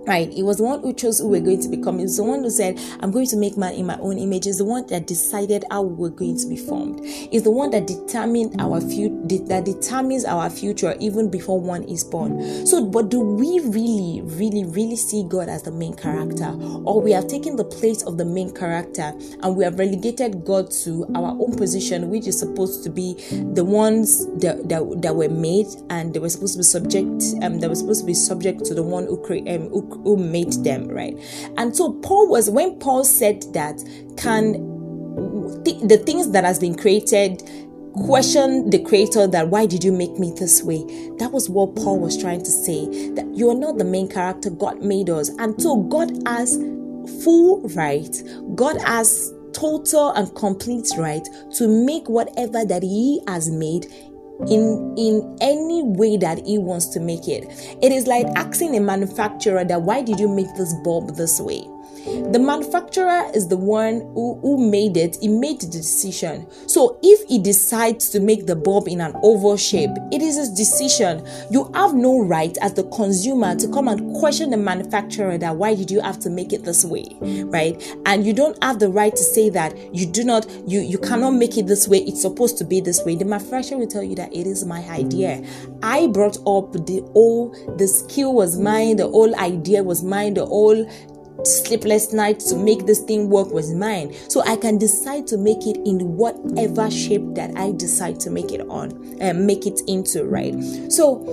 right? 0.09 0.33
He 0.33 0.43
was 0.43 0.57
the 0.57 0.65
one 0.65 0.81
who 0.81 0.95
chose 0.95 1.19
who 1.19 1.29
we're 1.29 1.43
going 1.43 1.61
to 1.61 1.69
become. 1.69 1.99
He's 1.99 2.17
the 2.17 2.25
one 2.25 2.43
who 2.43 2.51
said, 2.51 2.81
I'm 3.01 3.11
going 3.11 3.27
to 3.27 3.37
make 3.37 3.57
man 3.57 3.75
in 3.75 3.87
my 3.87 3.99
own 3.99 4.19
image. 4.19 4.47
He's 4.47 4.59
the 4.59 4.65
one 4.65 4.87
that 4.87 5.07
decided 5.07 5.65
how 5.71 5.83
we're 5.83 6.09
going 6.09 6.39
to 6.39 6.47
be 6.49 6.57
formed. 6.57 7.05
He's 7.05 7.43
the 7.43 7.51
one 7.51 7.71
that 7.71 7.87
determined 7.87 8.59
our 8.59 8.81
future, 8.81 9.45
that 9.47 9.67
determines 9.67 10.25
our 10.25 10.49
future 10.49 10.97
even 10.99 11.31
before 11.31 11.61
one 11.61 11.85
is 11.85 12.05
born. 12.05 12.67
So, 12.67 12.87
but 12.87 13.11
do 13.11 13.21
we 13.21 13.61
really, 13.61 14.23
really, 14.25 14.65
really 14.65 14.97
see 14.97 15.25
God 15.29 15.49
as 15.51 15.63
the 15.65 15.73
main 15.73 15.95
character? 15.95 16.57
Or 16.85 17.03
we 17.03 17.13
have 17.13 17.29
taken 17.29 17.57
the 17.57 17.65
place 17.65 18.03
of 18.03 18.17
the 18.17 18.25
main 18.25 18.55
character 18.55 19.13
and 19.43 19.57
we 19.57 19.65
have 19.65 19.79
relegated 19.79 20.45
God 20.45 20.71
to 20.85 21.05
our 21.15 21.37
own 21.39 21.55
position, 21.55 22.09
which 22.09 22.27
is 22.27 22.39
supposed 22.39 22.83
to 22.85 22.91
be 22.91 23.15
the 23.53 23.65
ones 23.65 24.27
that, 24.41 24.71
that, 24.71 25.03
that 25.03 25.15
were 25.15 25.29
made 25.29 25.67
and 25.91 26.15
they 26.15 26.19
were 26.19 26.31
supposed 26.31 26.55
to 26.55 26.59
be 26.59 26.65
subject, 26.65 27.23
um, 27.43 27.61
they 27.61 27.69
were 27.69 27.75
supposed 27.75 28.01
to 28.01 28.07
be 28.07 28.15
subject 28.15 28.65
to 28.65 28.75
the 28.75 28.83
one 28.83 29.05
who, 29.05 29.19
cre- 29.23 29.47
um, 29.49 29.69
who 29.69 29.98
who 30.03 30.17
made 30.17 30.53
them, 30.65 30.89
right? 30.89 31.17
And 31.57 31.77
so 31.77 31.93
Paul 32.01 32.29
was 32.29 32.51
when 32.51 32.79
Paul 32.79 33.05
said 33.05 33.43
that, 33.53 33.77
can 34.17 34.53
th- 35.65 35.83
the 35.83 35.99
things 35.99 36.31
that 36.33 36.45
has 36.45 36.59
been 36.59 36.75
created 36.75 37.43
question 38.07 38.71
the 38.71 38.79
creator 38.79 39.27
that 39.27 39.49
why 39.49 39.67
did 39.67 39.83
you 39.83 39.91
make 39.93 40.19
me 40.19 40.33
this 40.37 40.63
way? 40.63 40.79
That 41.19 41.31
was 41.33 41.49
what 41.49 41.75
paul 41.75 41.99
was 41.99 42.17
trying 42.17 42.45
to 42.45 42.51
say 42.51 42.85
that 43.15 43.27
you're 43.35 43.59
not 43.59 43.79
the 43.79 43.85
main 43.85 44.09
character. 44.09 44.51
God 44.51 44.83
made 44.83 45.11
us. 45.11 45.31
And 45.39 45.61
so 45.61 45.77
god 45.77 46.11
has 46.27 46.57
full 47.25 47.63
right 47.75 48.15
god 48.55 48.81
has 48.83 49.33
total 49.53 50.11
and 50.13 50.33
complete 50.35 50.87
right 50.99 51.27
to 51.55 51.67
make 51.67 52.09
whatever 52.09 52.65
that 52.65 52.83
he 52.83 53.21
has 53.27 53.51
made 53.51 53.87
in 54.47 54.95
in 54.97 55.37
any 55.41 55.83
way 55.83 56.17
that 56.17 56.45
he 56.47 56.59
wants 56.59 56.87
to 56.87 57.01
make 57.01 57.27
it. 57.29 57.45
It 57.83 57.93
is 57.93 58.07
like 58.07 58.27
asking 58.37 58.77
a 58.77 58.81
manufacturer 58.81 59.65
that 59.65 59.83
why 59.83 60.03
did 60.03 60.21
you 60.21 60.29
make 60.29 60.55
this 60.57 60.75
bulb 60.85 61.17
this 61.17 61.41
way 61.41 61.67
the 62.33 62.39
manufacturer 62.39 63.31
is 63.35 63.49
the 63.49 63.57
one 63.57 64.01
who, 64.15 64.39
who 64.43 64.71
made 64.71 64.97
it, 64.97 65.17
he 65.21 65.29
made 65.29 65.61
the 65.61 65.67
decision. 65.67 66.47
So 66.69 66.99
if 67.03 67.27
he 67.29 67.39
decides 67.39 68.11
to 68.11 68.21
make 68.21 68.47
the 68.47 68.57
bulb 68.57 68.89
in 68.89 69.01
an 69.01 69.15
oval 69.23 69.57
shape, 69.57 69.91
it 70.13 70.23
is 70.23 70.37
his 70.37 70.51
decision. 70.51 71.27
You 71.51 71.71
have 71.75 71.95
no 71.95 72.21
right 72.21 72.57
as 72.61 72.75
the 72.75 72.85
consumer 72.85 73.55
to 73.57 73.69
come 73.69 73.89
and 73.89 74.15
question 74.17 74.51
the 74.51 74.57
manufacturer 74.57 75.39
that 75.39 75.57
why 75.57 75.75
did 75.75 75.91
you 75.91 76.01
have 76.01 76.19
to 76.21 76.31
make 76.31 76.53
it 76.53 76.65
this 76.65 76.85
way, 76.85 77.07
right? 77.47 77.83
And 78.07 78.27
you 78.27 78.33
don't 78.33 78.63
have 78.63 78.79
the 78.79 78.89
right 78.89 79.15
to 79.15 79.23
say 79.23 79.49
that 79.51 79.77
you 79.95 80.07
do 80.07 80.25
not, 80.25 80.49
you, 80.67 80.81
you 80.81 80.99
cannot 80.99 81.31
make 81.31 81.57
it 81.57 81.67
this 81.67 81.89
way, 81.89 81.99
it's 81.99 82.23
supposed 82.23 82.59
to 82.59 82.65
be 82.65 82.81
this 82.81 83.05
way. 83.05 83.17
The 83.17 83.25
manufacturer 83.25 83.79
will 83.79 83.87
tell 83.87 84.03
you 84.03 84.17
that 84.17 84.33
it 84.35 84.47
is 84.47 84.65
my 84.65 84.81
idea. 84.89 85.45
I 85.83 86.07
brought 86.09 86.37
up 86.39 86.73
the 86.73 87.03
whole, 87.13 87.51
the 87.77 87.89
skill 87.89 88.35
was 88.35 88.59
mine, 88.59 88.97
the 88.97 89.09
whole 89.09 89.35
idea 89.37 89.83
was 89.83 90.03
mine, 90.03 90.35
the 90.35 90.47
whole 90.47 90.89
sleepless 91.49 92.13
nights 92.13 92.51
to 92.51 92.57
make 92.57 92.87
this 92.87 93.01
thing 93.01 93.31
work 93.31 93.51
was 93.51 93.73
mine. 93.75 94.15
So 94.29 94.43
I 94.43 94.57
can 94.57 94.79
decide 94.79 95.27
to 95.29 95.39
make 95.39 95.67
it 95.67 95.77
in 95.87 96.17
whatever 96.17 96.91
shape 96.91 97.35
that 97.35 97.57
I 97.57 97.73
decide 97.73 98.21
to 98.21 98.31
make 98.31 98.53
it 98.53 98.61
on 98.69 98.93
and 99.21 99.39
uh, 99.39 99.41
make 99.41 99.67
it 99.67 99.81
into, 99.87 100.25
right? 100.25 100.55
So 100.91 101.25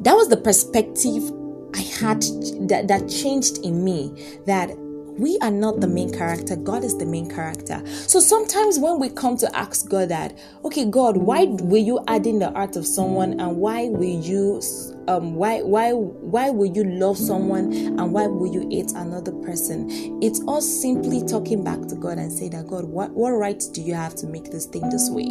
that 0.00 0.14
was 0.14 0.28
the 0.28 0.36
perspective 0.36 1.30
I 1.74 1.80
had 1.80 2.22
that, 2.68 2.88
that 2.88 3.08
changed 3.08 3.58
in 3.58 3.84
me 3.84 4.40
that 4.46 4.76
we 5.18 5.38
are 5.42 5.50
not 5.50 5.80
the 5.80 5.86
main 5.86 6.10
character 6.10 6.56
god 6.56 6.82
is 6.82 6.96
the 6.96 7.04
main 7.04 7.28
character 7.28 7.82
so 7.86 8.18
sometimes 8.18 8.78
when 8.78 8.98
we 8.98 9.10
come 9.10 9.36
to 9.36 9.56
ask 9.56 9.88
god 9.88 10.08
that 10.08 10.36
okay 10.64 10.86
god 10.86 11.18
why 11.18 11.44
were 11.44 11.76
you 11.76 12.02
adding 12.08 12.38
the 12.38 12.50
art 12.52 12.76
of 12.76 12.86
someone 12.86 13.38
and 13.38 13.56
why 13.56 13.88
will 13.88 14.22
you 14.22 14.60
um 15.08 15.34
why 15.34 15.60
why 15.62 15.92
why 15.92 16.50
will 16.50 16.70
you 16.74 16.84
love 16.84 17.16
someone 17.16 17.72
and 17.72 18.12
why 18.12 18.26
will 18.26 18.52
you 18.52 18.68
hate 18.70 18.92
another 18.92 19.32
person? 19.32 19.88
It's 20.22 20.40
us 20.48 20.66
simply 20.66 21.22
talking 21.26 21.64
back 21.64 21.80
to 21.88 21.94
god 21.96 22.18
and 22.18 22.32
say 22.32 22.48
that 22.50 22.66
god 22.66 22.84
what 22.84 23.10
what 23.10 23.30
right 23.30 23.62
do 23.72 23.82
you 23.82 23.94
have 23.94 24.14
to 24.16 24.26
make 24.26 24.50
this 24.50 24.66
thing 24.66 24.88
this 24.90 25.10
way? 25.10 25.28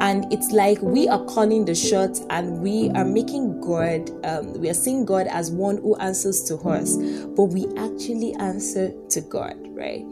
And 0.00 0.30
it's 0.32 0.50
like 0.50 0.80
we 0.82 1.08
are 1.08 1.24
calling 1.26 1.64
the 1.64 1.74
shots 1.74 2.22
and 2.30 2.60
we 2.60 2.90
are 2.90 3.04
making 3.04 3.60
god 3.60 4.10
um, 4.24 4.52
we 4.60 4.68
are 4.68 4.74
seeing 4.74 5.04
god 5.04 5.26
as 5.28 5.50
one 5.50 5.78
who 5.78 5.96
answers 5.96 6.42
to 6.44 6.56
us 6.56 6.96
but 6.96 7.44
we 7.44 7.66
actually 7.76 8.34
answer 8.34 8.92
to 9.10 9.20
god 9.20 9.54
right 9.80 10.04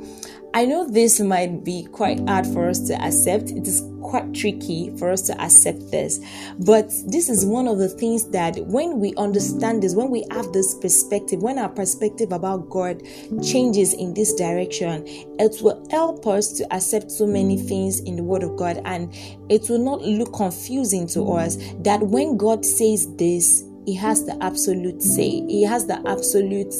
I 0.54 0.64
know 0.64 0.88
this 0.88 1.20
might 1.20 1.62
be 1.62 1.84
quite 1.92 2.26
hard 2.26 2.46
for 2.46 2.68
us 2.68 2.80
to 2.88 2.94
accept. 2.94 3.50
It 3.50 3.66
is 3.68 3.82
quite 4.02 4.32
tricky 4.32 4.90
for 4.96 5.10
us 5.10 5.22
to 5.22 5.38
accept 5.40 5.90
this. 5.90 6.18
But 6.58 6.90
this 7.06 7.28
is 7.28 7.44
one 7.44 7.68
of 7.68 7.78
the 7.78 7.88
things 7.88 8.30
that 8.30 8.56
when 8.66 8.98
we 8.98 9.14
understand 9.16 9.82
this, 9.82 9.94
when 9.94 10.10
we 10.10 10.24
have 10.30 10.52
this 10.52 10.74
perspective, 10.74 11.42
when 11.42 11.58
our 11.58 11.68
perspective 11.68 12.32
about 12.32 12.70
God 12.70 13.02
changes 13.42 13.92
in 13.92 14.14
this 14.14 14.34
direction, 14.34 15.04
it 15.38 15.60
will 15.60 15.86
help 15.90 16.26
us 16.26 16.52
to 16.54 16.74
accept 16.74 17.10
so 17.10 17.26
many 17.26 17.58
things 17.58 18.00
in 18.00 18.16
the 18.16 18.24
Word 18.24 18.42
of 18.42 18.56
God 18.56 18.80
and 18.86 19.14
it 19.50 19.68
will 19.68 19.78
not 19.78 20.00
look 20.00 20.32
confusing 20.32 21.06
to 21.08 21.22
us 21.32 21.56
that 21.80 22.00
when 22.00 22.38
God 22.38 22.64
says 22.64 23.14
this, 23.16 23.64
He 23.84 23.94
has 23.96 24.24
the 24.24 24.36
absolute 24.42 25.02
say, 25.02 25.44
He 25.46 25.62
has 25.64 25.86
the 25.86 26.02
absolute 26.08 26.72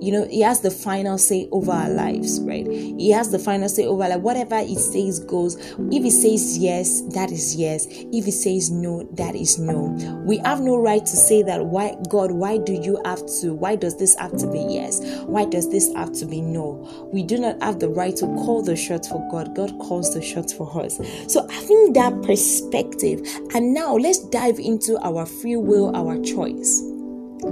you 0.00 0.12
know 0.12 0.26
he 0.28 0.40
has 0.40 0.60
the 0.60 0.70
final 0.70 1.18
say 1.18 1.48
over 1.52 1.72
our 1.72 1.90
lives 1.90 2.40
right? 2.40 2.66
He 2.66 3.10
has 3.10 3.30
the 3.30 3.38
final 3.38 3.68
say 3.68 3.86
over 3.86 4.08
like 4.08 4.20
whatever 4.20 4.58
he 4.60 4.76
says 4.76 5.20
goes. 5.20 5.56
If 5.56 6.02
he 6.02 6.10
says 6.10 6.58
yes 6.58 7.02
that 7.14 7.30
is 7.30 7.56
yes. 7.56 7.86
If 7.88 8.24
he 8.24 8.30
says 8.30 8.70
no 8.70 9.08
that 9.12 9.34
is 9.34 9.58
no. 9.58 9.96
We 10.26 10.38
have 10.38 10.60
no 10.60 10.76
right 10.78 11.04
to 11.04 11.16
say 11.16 11.42
that 11.42 11.66
why 11.66 11.96
god 12.08 12.32
why 12.32 12.58
do 12.58 12.72
you 12.72 13.00
have 13.04 13.24
to 13.40 13.54
why 13.54 13.76
does 13.76 13.98
this 13.98 14.14
have 14.16 14.36
to 14.38 14.50
be 14.50 14.60
yes? 14.60 15.00
Why 15.24 15.44
does 15.44 15.70
this 15.70 15.92
have 15.94 16.12
to 16.14 16.26
be 16.26 16.40
no? 16.40 17.10
We 17.12 17.22
do 17.22 17.38
not 17.38 17.62
have 17.62 17.78
the 17.80 17.88
right 17.88 18.16
to 18.16 18.26
call 18.26 18.62
the 18.62 18.76
shots 18.76 19.08
for 19.08 19.26
god. 19.30 19.54
God 19.54 19.70
calls 19.78 20.12
the 20.14 20.22
shots 20.22 20.52
for 20.52 20.82
us. 20.82 20.98
So 21.28 21.46
having 21.48 21.92
that 21.94 22.22
perspective 22.22 23.20
and 23.54 23.74
now 23.74 23.96
let's 23.96 24.18
dive 24.28 24.58
into 24.58 24.98
our 25.02 25.26
free 25.26 25.56
will 25.56 25.94
our 25.94 26.18
choice 26.22 26.82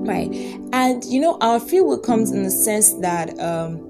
right. 0.07 0.31
And 0.73 1.05
you 1.05 1.21
know 1.21 1.39
our 1.41 1.61
free 1.61 1.81
will 1.81 1.99
comes 1.99 2.31
in 2.31 2.43
the 2.43 2.51
sense 2.51 2.93
that 2.95 3.39
um 3.41 3.81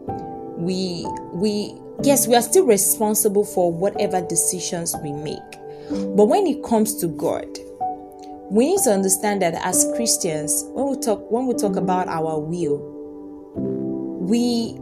we 0.56 1.06
we 1.32 1.74
yes 2.02 2.26
we 2.26 2.34
are 2.34 2.42
still 2.42 2.66
responsible 2.66 3.44
for 3.44 3.72
whatever 3.72 4.20
decisions 4.20 4.94
we 5.02 5.12
make. 5.12 5.38
But 5.90 6.26
when 6.26 6.46
it 6.46 6.62
comes 6.62 6.96
to 7.00 7.06
god 7.06 7.46
we 8.50 8.66
need 8.66 8.80
to 8.82 8.90
understand 8.90 9.42
that 9.42 9.54
as 9.62 9.84
christians 9.94 10.64
when 10.72 10.88
we 10.88 10.96
talk 10.96 11.30
when 11.30 11.46
we 11.46 11.54
talk 11.54 11.76
about 11.76 12.08
our 12.08 12.38
will 12.38 12.78
we 14.20 14.74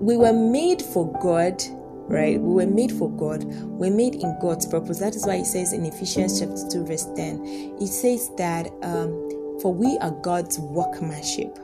we 0.00 0.16
were 0.16 0.32
made 0.32 0.82
for 0.82 1.10
god 1.20 1.62
right? 2.06 2.38
We 2.38 2.66
were 2.66 2.70
made 2.70 2.92
for 2.92 3.10
god. 3.12 3.44
We're 3.44 3.90
made 3.90 4.16
in 4.16 4.38
god's 4.38 4.66
purpose. 4.66 4.98
That 4.98 5.14
is 5.14 5.26
why 5.26 5.36
it 5.36 5.46
says 5.46 5.72
in 5.72 5.86
ephesians 5.86 6.38
chapter 6.38 6.68
2 6.70 6.84
verse 6.84 7.06
10 7.16 7.76
it 7.80 7.86
says 7.86 8.30
that 8.36 8.66
um 8.82 9.30
for 9.64 9.72
we 9.72 9.96
are 10.02 10.10
God's 10.10 10.58
workmanship, 10.58 11.58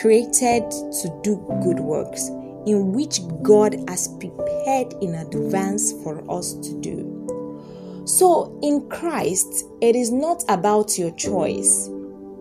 created 0.00 0.70
to 0.70 1.20
do 1.22 1.36
good 1.62 1.78
works, 1.78 2.28
in 2.64 2.94
which 2.94 3.20
God 3.42 3.76
has 3.86 4.08
prepared 4.16 4.94
in 5.02 5.14
advance 5.14 5.92
for 6.02 6.24
us 6.32 6.54
to 6.54 6.80
do. 6.80 8.02
So, 8.06 8.58
in 8.62 8.88
Christ, 8.88 9.66
it 9.82 9.94
is 9.94 10.10
not 10.10 10.42
about 10.48 10.96
your 10.96 11.10
choice. 11.10 11.90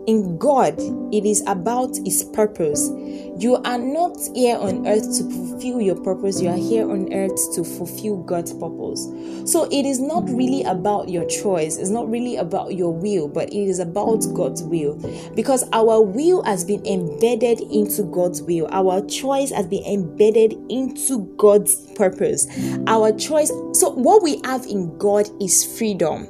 In 0.06 0.38
God, 0.38 0.78
it 1.14 1.26
is 1.26 1.42
about 1.48 1.96
His 2.04 2.24
purpose. 2.26 2.90
You 3.38 3.56
are 3.64 3.78
not 3.78 4.18
here 4.36 4.58
on 4.58 4.86
earth 4.86 5.18
to 5.18 5.24
fulfill 5.30 5.82
your 5.82 5.96
purpose, 5.96 6.42
you 6.42 6.50
are 6.50 6.58
here 6.58 6.90
on 6.90 7.14
earth 7.14 7.56
to 7.56 7.64
fulfill 7.64 8.18
God's 8.18 8.54
purpose. 8.54 9.08
So 9.50 9.64
it 9.72 9.86
is 9.86 10.00
not 10.00 10.28
really 10.30 10.64
about 10.64 11.10
your 11.10 11.26
choice, 11.26 11.78
it's 11.78 11.90
not 11.90 12.10
really 12.10 12.36
about 12.36 12.76
your 12.76 12.94
will, 12.94 13.28
but 13.28 13.50
it 13.50 13.68
is 13.68 13.80
about 13.80 14.26
God's 14.34 14.62
will. 14.62 14.96
Because 15.36 15.64
our 15.72 16.02
will 16.02 16.44
has 16.44 16.66
been 16.66 16.86
embedded 16.86 17.62
into 17.62 18.04
God's 18.04 18.42
will, 18.42 18.68
our 18.72 19.06
choice 19.08 19.52
has 19.52 19.68
been 19.68 19.86
embedded 19.86 20.54
into 20.70 21.34
God's 21.38 21.76
purpose. 21.94 22.46
Our 22.88 23.12
choice, 23.14 23.52
so 23.72 23.92
what 23.92 24.22
we 24.22 24.42
have 24.44 24.66
in 24.66 24.98
God 24.98 25.30
is 25.42 25.78
freedom 25.78 26.28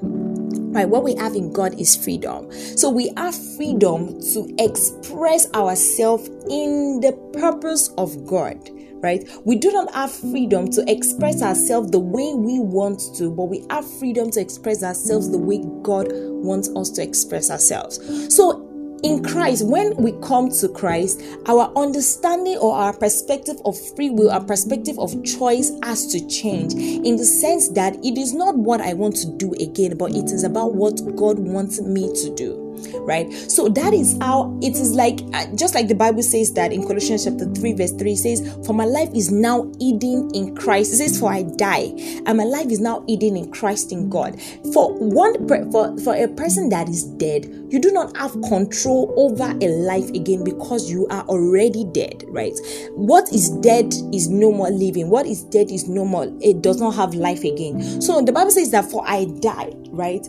right? 0.73 0.87
What 0.87 1.03
we 1.03 1.15
have 1.15 1.35
in 1.35 1.53
god 1.53 1.79
is 1.79 1.95
freedom. 1.95 2.51
So 2.77 2.89
we 2.89 3.11
have 3.17 3.35
freedom 3.55 4.19
to 4.33 4.53
express 4.59 5.51
ourselves 5.53 6.29
in 6.49 6.99
the 7.01 7.13
purpose 7.39 7.89
of 7.97 8.25
god 8.25 8.69
right? 9.03 9.29
We 9.43 9.57
do 9.57 9.69
not 9.73 9.93
have 9.93 10.13
freedom 10.13 10.71
to 10.71 10.89
express 10.89 11.41
ourselves 11.43 11.91
the 11.91 11.99
way 11.99 12.33
we 12.35 12.59
want 12.59 13.01
to 13.17 13.29
but 13.29 13.45
we 13.45 13.65
have 13.69 13.85
freedom 13.99 14.31
to 14.31 14.39
express 14.39 14.81
ourselves 14.81 15.29
the 15.29 15.37
way 15.37 15.61
god 15.81 16.07
wants 16.09 16.69
us 16.75 16.89
to 16.91 17.03
express 17.03 17.51
ourselves. 17.51 17.99
So 18.33 18.72
in 19.03 19.21
Christ, 19.23 19.67
when 19.67 19.95
we 19.97 20.13
come 20.21 20.49
to 20.49 20.69
Christ, 20.69 21.21
our 21.45 21.71
understanding 21.75 22.57
or 22.57 22.75
our 22.75 22.93
perspective 22.93 23.57
of 23.65 23.77
free 23.95 24.09
will, 24.09 24.31
our 24.31 24.43
perspective 24.43 24.97
of 24.97 25.23
choice 25.23 25.71
has 25.83 26.07
to 26.07 26.25
change 26.27 26.73
in 26.73 27.17
the 27.17 27.25
sense 27.25 27.69
that 27.69 27.95
it 28.03 28.17
is 28.17 28.33
not 28.33 28.55
what 28.55 28.81
I 28.81 28.93
want 28.93 29.17
to 29.17 29.27
do 29.37 29.53
again, 29.59 29.97
but 29.97 30.11
it 30.11 30.31
is 30.31 30.43
about 30.43 30.73
what 30.75 30.95
God 31.15 31.37
wants 31.37 31.81
me 31.81 32.13
to 32.23 32.33
do 32.35 32.72
right? 33.01 33.31
So 33.51 33.69
that 33.69 33.93
is 33.93 34.17
how 34.19 34.57
it 34.61 34.75
is 34.75 34.93
like 34.93 35.21
uh, 35.33 35.45
just 35.55 35.75
like 35.75 35.87
the 35.87 35.95
bible 35.95 36.23
says 36.23 36.53
that 36.53 36.71
in 36.71 36.85
colossians 36.87 37.25
chapter 37.25 37.45
3 37.45 37.73
verse 37.73 37.91
3 37.91 38.15
says 38.15 38.57
for 38.65 38.73
my 38.73 38.85
life 38.85 39.09
is 39.13 39.31
now 39.31 39.63
hidden 39.79 40.29
in 40.33 40.55
christ. 40.55 40.93
It 40.93 40.97
says 40.97 41.19
for 41.19 41.31
i 41.31 41.43
die 41.43 41.93
and 42.25 42.37
my 42.37 42.43
life 42.43 42.67
is 42.67 42.79
now 42.79 43.03
hidden 43.07 43.37
in 43.37 43.51
christ 43.51 43.91
in 43.91 44.09
god. 44.09 44.39
For 44.73 44.93
one 44.93 45.47
for, 45.71 45.97
for 45.99 46.15
a 46.15 46.27
person 46.27 46.69
that 46.69 46.89
is 46.89 47.03
dead 47.03 47.45
you 47.69 47.79
do 47.79 47.91
not 47.91 48.15
have 48.17 48.31
control 48.43 49.13
over 49.17 49.55
a 49.61 49.67
life 49.67 50.09
again 50.09 50.43
because 50.43 50.89
you 50.89 51.07
are 51.07 51.23
already 51.23 51.85
dead 51.85 52.23
right? 52.27 52.57
What 52.91 53.31
is 53.33 53.49
dead 53.49 53.93
is 54.13 54.29
no 54.29 54.51
more 54.51 54.69
living. 54.69 55.09
What 55.09 55.25
is 55.25 55.43
dead 55.45 55.71
is 55.71 55.87
no 55.87 56.05
more 56.05 56.27
it 56.41 56.61
does 56.61 56.79
not 56.79 56.91
have 56.91 57.13
life 57.13 57.43
again. 57.43 58.01
So 58.01 58.21
the 58.21 58.31
bible 58.31 58.51
says 58.51 58.71
that 58.71 58.85
for 58.89 59.03
i 59.07 59.25
die 59.25 59.73
right 59.89 60.25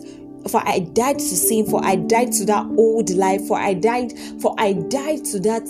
for 0.47 0.61
I 0.65 0.79
died 0.79 1.19
to 1.19 1.25
sin, 1.25 1.65
for 1.65 1.83
I 1.83 1.95
died 1.95 2.31
to 2.33 2.45
that 2.45 2.65
old 2.77 3.09
life, 3.11 3.45
for 3.47 3.57
I 3.57 3.73
died, 3.73 4.13
for 4.41 4.55
I 4.57 4.73
died 4.73 5.25
to 5.25 5.39
that 5.41 5.63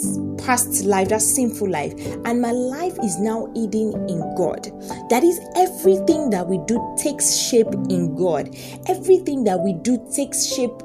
past 0.45 0.85
life, 0.85 1.09
that 1.09 1.21
sinful 1.21 1.69
life, 1.69 1.93
and 2.25 2.41
my 2.41 2.51
life 2.51 2.97
is 3.03 3.19
now 3.19 3.47
hidden 3.55 3.93
in 4.09 4.19
God. 4.35 4.65
That 5.09 5.23
is 5.23 5.39
everything 5.55 6.29
that 6.31 6.47
we 6.47 6.59
do 6.65 6.95
takes 6.97 7.35
shape 7.35 7.73
in 7.89 8.15
God. 8.15 8.55
Everything 8.87 9.43
that 9.45 9.59
we 9.59 9.73
do 9.73 9.97
takes 10.13 10.45
shape 10.45 10.81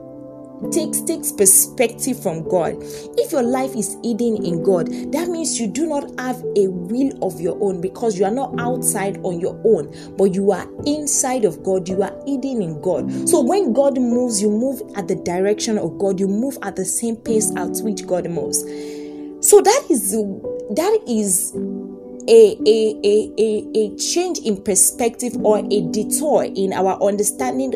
takes 0.73 1.01
takes 1.01 1.33
perspective 1.33 2.23
from 2.23 2.49
God. 2.49 2.77
If 3.17 3.33
your 3.33 3.43
life 3.43 3.75
is 3.75 3.97
hidden 4.05 4.45
in 4.45 4.63
God, 4.63 4.89
that 5.13 5.29
means 5.29 5.59
you 5.59 5.67
do 5.67 5.87
not 5.87 6.11
have 6.19 6.37
a 6.57 6.69
will 6.69 7.13
of 7.25 7.41
your 7.41 7.57
own 7.63 7.81
because 7.81 8.19
you 8.19 8.25
are 8.25 8.31
not 8.31 8.59
outside 8.61 9.19
on 9.25 9.41
your 9.41 9.61
own, 9.65 9.95
but 10.17 10.35
you 10.35 10.53
are 10.53 10.69
inside 10.87 11.45
of 11.45 11.63
God. 11.63 11.89
You 11.89 12.03
are 12.03 12.15
hidden 12.27 12.63
in 12.63 12.81
God. 12.81 13.29
So 13.29 13.41
when 13.41 13.73
God 13.73 13.99
moves, 13.99 14.41
you 14.43 14.51
move 14.51 14.83
at 14.97 15.09
the 15.09 15.17
direction 15.17 15.79
of 15.79 15.99
God. 15.99 16.21
You 16.21 16.29
move 16.29 16.59
at 16.63 16.77
the 16.77 16.85
same 16.85 17.17
pace 17.17 17.51
at 17.57 17.79
which 17.83 18.07
God 18.07 18.29
moves. 18.29 18.61
So 19.47 19.61
that 19.63 19.87
is 19.89 20.13
that 20.13 21.01
is 21.09 21.53
a, 22.29 22.57
a, 22.67 23.01
a, 23.03 23.33
a, 23.39 23.67
a 23.75 23.97
change 23.97 24.39
in 24.41 24.63
perspective 24.63 25.37
or 25.43 25.59
a 25.59 25.81
detour 25.91 26.45
in 26.45 26.73
our 26.73 27.03
understanding 27.03 27.73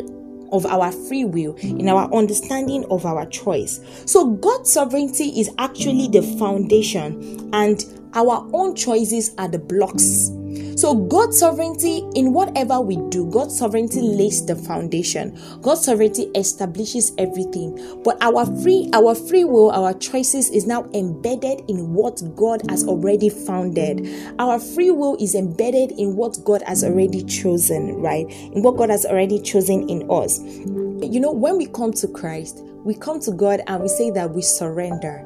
of 0.51 0.65
our 0.65 0.91
free 0.91 1.25
will, 1.25 1.55
in 1.55 1.87
our 1.89 2.13
understanding 2.13 2.85
of 2.89 3.05
our 3.05 3.25
choice. 3.27 3.79
So, 4.05 4.31
God's 4.31 4.71
sovereignty 4.71 5.39
is 5.39 5.49
actually 5.57 6.07
the 6.07 6.21
foundation, 6.37 7.49
and 7.53 7.83
our 8.13 8.47
own 8.53 8.75
choices 8.75 9.33
are 9.37 9.47
the 9.47 9.59
blocks. 9.59 10.29
So, 10.75 10.93
God's 10.93 11.39
sovereignty 11.39 12.03
in 12.15 12.33
whatever 12.33 12.81
we 12.81 12.97
do, 13.07 13.29
God's 13.31 13.57
sovereignty 13.57 14.01
lays 14.01 14.45
the 14.45 14.57
foundation. 14.57 15.39
God's 15.61 15.85
sovereignty 15.85 16.23
establishes 16.35 17.13
everything. 17.17 18.01
But 18.03 18.21
our 18.21 18.45
free, 18.61 18.89
our 18.91 19.15
free 19.15 19.45
will, 19.45 19.71
our 19.71 19.93
choices 19.93 20.49
is 20.49 20.67
now 20.67 20.89
embedded 20.93 21.61
in 21.69 21.93
what 21.93 22.21
God 22.35 22.61
has 22.69 22.85
already 22.85 23.29
founded. 23.29 24.05
Our 24.37 24.59
free 24.59 24.91
will 24.91 25.15
is 25.21 25.33
embedded 25.33 25.91
in 25.93 26.17
what 26.17 26.43
God 26.43 26.61
has 26.63 26.83
already 26.83 27.23
chosen, 27.23 27.95
right? 28.01 28.29
In 28.29 28.61
what 28.61 28.75
God 28.75 28.89
has 28.89 29.05
already 29.05 29.41
chosen 29.41 29.89
in 29.89 30.05
us. 30.11 30.41
You 30.41 31.21
know, 31.21 31.31
when 31.31 31.57
we 31.57 31.67
come 31.67 31.93
to 31.93 32.07
Christ, 32.09 32.61
we 32.83 32.95
come 32.95 33.21
to 33.21 33.31
God 33.31 33.61
and 33.67 33.81
we 33.81 33.87
say 33.87 34.11
that 34.11 34.31
we 34.31 34.41
surrender. 34.41 35.25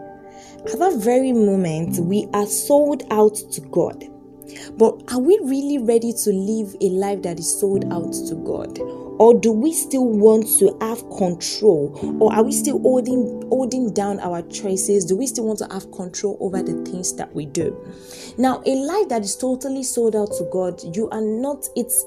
At 0.72 0.78
that 0.78 1.00
very 1.00 1.34
moment, 1.34 1.98
we 1.98 2.28
are 2.34 2.46
sold 2.46 3.02
out 3.10 3.36
to 3.54 3.62
God. 3.62 4.04
But 4.78 5.02
are 5.12 5.20
we 5.20 5.40
really 5.44 5.78
ready 5.78 6.14
to 6.14 6.32
live 6.32 6.76
a 6.82 6.90
life 6.90 7.22
that 7.24 7.40
is 7.40 7.60
sold 7.60 7.86
out 7.92 8.14
to 8.28 8.36
God? 8.36 8.80
Or 9.20 9.38
do 9.38 9.52
we 9.52 9.74
still 9.74 10.08
want 10.08 10.48
to 10.60 10.76
have 10.82 11.00
control? 11.18 12.18
Or 12.22 12.34
are 12.34 12.44
we 12.44 12.54
still 12.54 12.80
holding 12.80 13.44
holding 13.50 13.94
down 13.94 14.20
our 14.22 14.42
choices? 14.44 15.06
Do 15.06 15.18
we 15.18 15.28
still 15.28 15.46
want 15.46 15.60
to 15.60 15.68
have 15.72 15.92
control 15.92 16.38
over 16.40 16.64
the 16.64 16.74
things 16.90 17.16
that 17.16 17.34
we 17.36 17.46
do? 17.46 17.78
Now, 18.38 18.64
a 18.66 18.76
life 18.76 19.10
that 19.10 19.24
is 19.24 19.36
totally 19.36 19.84
sold 19.84 20.16
out 20.16 20.32
to 20.38 20.48
God, 20.52 20.82
you 20.96 21.10
are 21.10 21.22
not 21.22 21.68
it's 21.76 22.06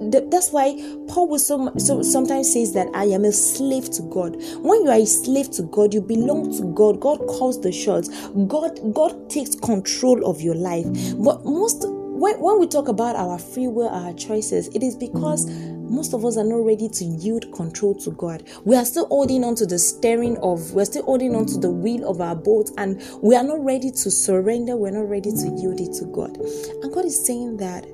that's 0.00 0.52
why 0.52 0.74
Paul 1.08 1.28
will 1.28 1.38
so, 1.38 1.72
so 1.76 2.02
sometimes 2.02 2.52
says 2.52 2.72
that 2.74 2.88
I 2.94 3.04
am 3.06 3.24
a 3.24 3.32
slave 3.32 3.90
to 3.90 4.02
God. 4.02 4.36
When 4.60 4.84
you 4.84 4.90
are 4.90 4.98
a 4.98 5.06
slave 5.06 5.50
to 5.52 5.62
God, 5.64 5.92
you 5.92 6.00
belong 6.00 6.56
to 6.56 6.72
God. 6.72 7.00
God 7.00 7.18
calls 7.26 7.60
the 7.60 7.72
shots. 7.72 8.08
God 8.46 8.78
God 8.94 9.30
takes 9.30 9.54
control 9.54 10.24
of 10.24 10.40
your 10.40 10.54
life. 10.54 10.86
But 11.18 11.44
most 11.44 11.84
when, 12.18 12.40
when 12.40 12.58
we 12.58 12.66
talk 12.66 12.88
about 12.88 13.14
our 13.16 13.38
free 13.38 13.68
will, 13.68 13.88
our 13.88 14.12
choices, 14.14 14.68
it 14.68 14.82
is 14.82 14.96
because 14.96 15.46
most 15.90 16.14
of 16.14 16.24
us 16.24 16.36
are 16.36 16.44
not 16.44 16.64
ready 16.64 16.88
to 16.88 17.04
yield 17.04 17.52
control 17.52 17.94
to 17.96 18.10
God. 18.12 18.44
We 18.64 18.76
are 18.76 18.84
still 18.84 19.06
holding 19.06 19.44
on 19.44 19.54
to 19.56 19.66
the 19.66 19.78
steering 19.78 20.36
of, 20.38 20.72
we're 20.72 20.84
still 20.84 21.04
holding 21.04 21.34
on 21.34 21.46
to 21.46 21.58
the 21.58 21.70
wheel 21.70 22.08
of 22.08 22.20
our 22.20 22.36
boat, 22.36 22.70
and 22.78 23.02
we 23.22 23.34
are 23.34 23.44
not 23.44 23.64
ready 23.64 23.90
to 23.90 24.10
surrender. 24.10 24.76
We're 24.76 24.90
not 24.90 25.08
ready 25.08 25.30
to 25.30 25.56
yield 25.58 25.80
it 25.80 25.92
to 25.98 26.06
God. 26.06 26.36
And 26.82 26.92
God 26.92 27.04
is 27.04 27.24
saying 27.24 27.56
that 27.58 27.86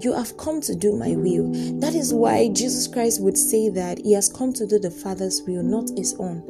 you 0.00 0.12
have 0.12 0.36
come 0.36 0.60
to 0.62 0.74
do 0.74 0.96
my 0.96 1.16
will. 1.16 1.50
That 1.80 1.94
is 1.94 2.14
why 2.14 2.48
Jesus 2.50 2.86
Christ 2.86 3.20
would 3.20 3.36
say 3.36 3.68
that 3.70 3.98
he 3.98 4.12
has 4.12 4.28
come 4.28 4.52
to 4.52 4.66
do 4.66 4.78
the 4.78 4.90
Father's 4.90 5.42
will, 5.42 5.62
not 5.62 5.90
his 5.96 6.14
own. 6.18 6.44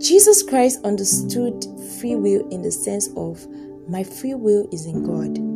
Jesus 0.00 0.44
Christ 0.44 0.78
understood 0.84 1.64
free 1.98 2.14
will 2.14 2.48
in 2.50 2.62
the 2.62 2.70
sense 2.70 3.08
of 3.16 3.44
my 3.88 4.04
free 4.04 4.34
will 4.34 4.68
is 4.70 4.86
in 4.86 5.02
God. 5.02 5.47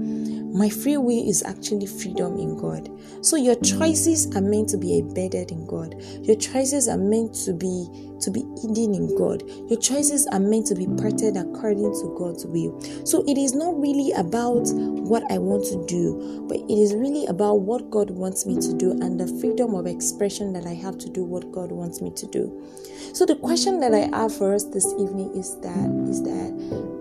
My 0.52 0.68
free 0.68 0.98
will 0.98 1.28
is 1.28 1.42
actually 1.44 1.86
freedom 1.86 2.38
in 2.38 2.58
God. 2.58 2.90
So 3.22 3.36
your 3.36 3.54
choices 3.56 4.34
are 4.36 4.42
meant 4.42 4.68
to 4.70 4.76
be 4.76 4.98
embedded 4.98 5.50
in 5.50 5.66
God. 5.66 5.94
Your 6.22 6.36
choices 6.36 6.88
are 6.88 6.98
meant 6.98 7.34
to 7.46 7.54
be 7.54 7.88
to 8.22 8.30
be 8.30 8.40
hidden 8.60 8.94
in 8.94 9.16
God. 9.16 9.42
Your 9.68 9.78
choices 9.78 10.26
are 10.28 10.40
meant 10.40 10.66
to 10.66 10.74
be 10.74 10.86
parted 10.86 11.36
according 11.36 11.92
to 11.92 12.14
God's 12.18 12.46
will. 12.46 12.80
So 13.04 13.24
it 13.26 13.38
is 13.38 13.54
not 13.54 13.78
really 13.80 14.12
about 14.12 14.70
what 14.72 15.22
I 15.30 15.38
want 15.38 15.64
to 15.66 15.84
do, 15.86 16.46
but 16.48 16.56
it 16.56 16.78
is 16.78 16.94
really 16.94 17.26
about 17.26 17.60
what 17.60 17.90
God 17.90 18.10
wants 18.10 18.46
me 18.46 18.56
to 18.60 18.72
do 18.74 18.92
and 18.92 19.18
the 19.18 19.26
freedom 19.40 19.74
of 19.74 19.86
expression 19.86 20.52
that 20.54 20.66
I 20.66 20.74
have 20.74 20.98
to 20.98 21.10
do 21.10 21.24
what 21.24 21.50
God 21.52 21.72
wants 21.72 22.00
me 22.00 22.10
to 22.16 22.26
do. 22.26 22.64
So 23.12 23.26
the 23.26 23.36
question 23.36 23.80
that 23.80 23.92
I 23.92 24.08
have 24.16 24.34
for 24.34 24.54
us 24.54 24.64
this 24.64 24.86
evening 24.98 25.36
is 25.36 25.58
that 25.60 25.90
is 26.08 26.22
that 26.22 26.52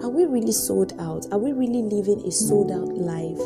are 0.04 0.10
we 0.10 0.26
really 0.26 0.52
sold 0.52 0.94
out? 1.00 1.26
Are 1.32 1.38
we 1.38 1.54
really 1.54 1.84
living 1.84 2.26
a 2.26 2.32
sold 2.32 2.72
out 2.72 2.90
life? 2.98 3.40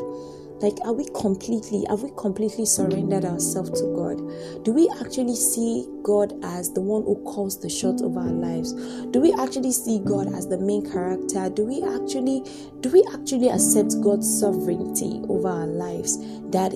Like, 0.61 0.77
are 0.85 0.93
we 0.93 1.05
completely, 1.13 1.85
have 1.89 2.01
we 2.01 2.11
completely 2.17 2.65
surrendered 2.65 3.25
ourselves 3.25 3.71
to 3.81 3.87
God? 3.93 4.63
Do 4.63 4.73
we 4.73 4.89
actually 5.01 5.35
see 5.35 5.85
God 6.01 6.33
as 6.43 6.71
the 6.71 6.81
one 6.81 7.03
who 7.03 7.21
calls 7.23 7.59
the 7.59 7.69
shots 7.69 8.01
of 8.01 8.15
our 8.15 8.31
lives? 8.31 8.73
Do 9.11 9.19
we 9.19 9.33
actually 9.33 9.73
see 9.73 9.99
God 9.99 10.33
as 10.33 10.47
the 10.47 10.57
main 10.57 10.89
character? 10.89 11.49
Do 11.49 11.65
we 11.65 11.83
actually, 11.83 12.43
do 12.79 12.89
we 12.89 13.03
actually 13.13 13.49
accept 13.49 13.99
God's 14.01 14.39
sovereignty 14.39 15.21
over 15.27 15.49
our 15.49 15.67
lives? 15.67 16.17
That 16.51 16.73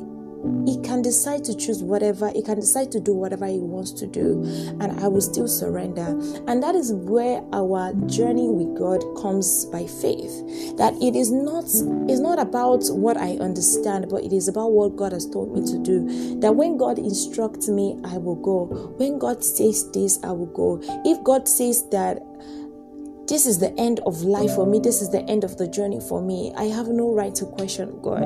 he 0.65 0.79
can 0.81 1.01
decide 1.01 1.43
to 1.45 1.55
choose 1.55 1.83
whatever 1.83 2.31
he 2.33 2.41
can 2.41 2.59
decide 2.59 2.91
to 2.91 2.99
do 2.99 3.13
whatever 3.13 3.45
he 3.45 3.59
wants 3.59 3.91
to 3.91 4.07
do 4.07 4.43
and 4.79 4.99
i 4.99 5.07
will 5.07 5.21
still 5.21 5.47
surrender. 5.47 6.07
And 6.47 6.63
that 6.63 6.75
is 6.75 6.93
where 6.93 7.43
our 7.53 7.93
journey 8.05 8.47
with 8.47 8.77
god 8.77 9.03
comes 9.21 9.65
by 9.65 9.85
faith. 9.85 10.31
That 10.77 10.93
it 11.01 11.15
is 11.15 11.31
not 11.31 11.65
it's 11.65 12.19
not 12.19 12.39
about 12.39 12.83
what 12.89 13.17
i 13.17 13.37
understand 13.37 14.07
but 14.09 14.23
it 14.23 14.33
is 14.33 14.47
about 14.47 14.71
what 14.71 14.95
god 14.95 15.11
has 15.11 15.25
told 15.25 15.53
me 15.53 15.65
to 15.71 15.77
do. 15.79 16.39
That 16.39 16.55
when 16.55 16.77
god 16.77 16.99
instructs 16.99 17.67
me 17.67 17.99
i 18.05 18.17
will 18.17 18.35
go. 18.35 18.65
When 18.97 19.19
god 19.19 19.43
says 19.43 19.91
this 19.91 20.19
i 20.23 20.31
will 20.31 20.53
go. 20.53 20.79
If 21.05 21.23
god 21.23 21.47
says 21.47 21.87
that 21.89 22.23
this 23.27 23.45
is 23.45 23.59
the 23.59 23.71
end 23.77 23.99
of 24.07 24.23
life 24.23 24.55
for 24.55 24.65
me 24.65 24.79
this 24.79 25.03
is 25.03 25.11
the 25.11 25.21
end 25.29 25.43
of 25.43 25.55
the 25.57 25.67
journey 25.67 25.99
for 25.99 26.19
me 26.19 26.51
i 26.57 26.63
have 26.63 26.87
no 26.87 27.13
right 27.13 27.35
to 27.35 27.45
question 27.45 27.95
god 28.01 28.25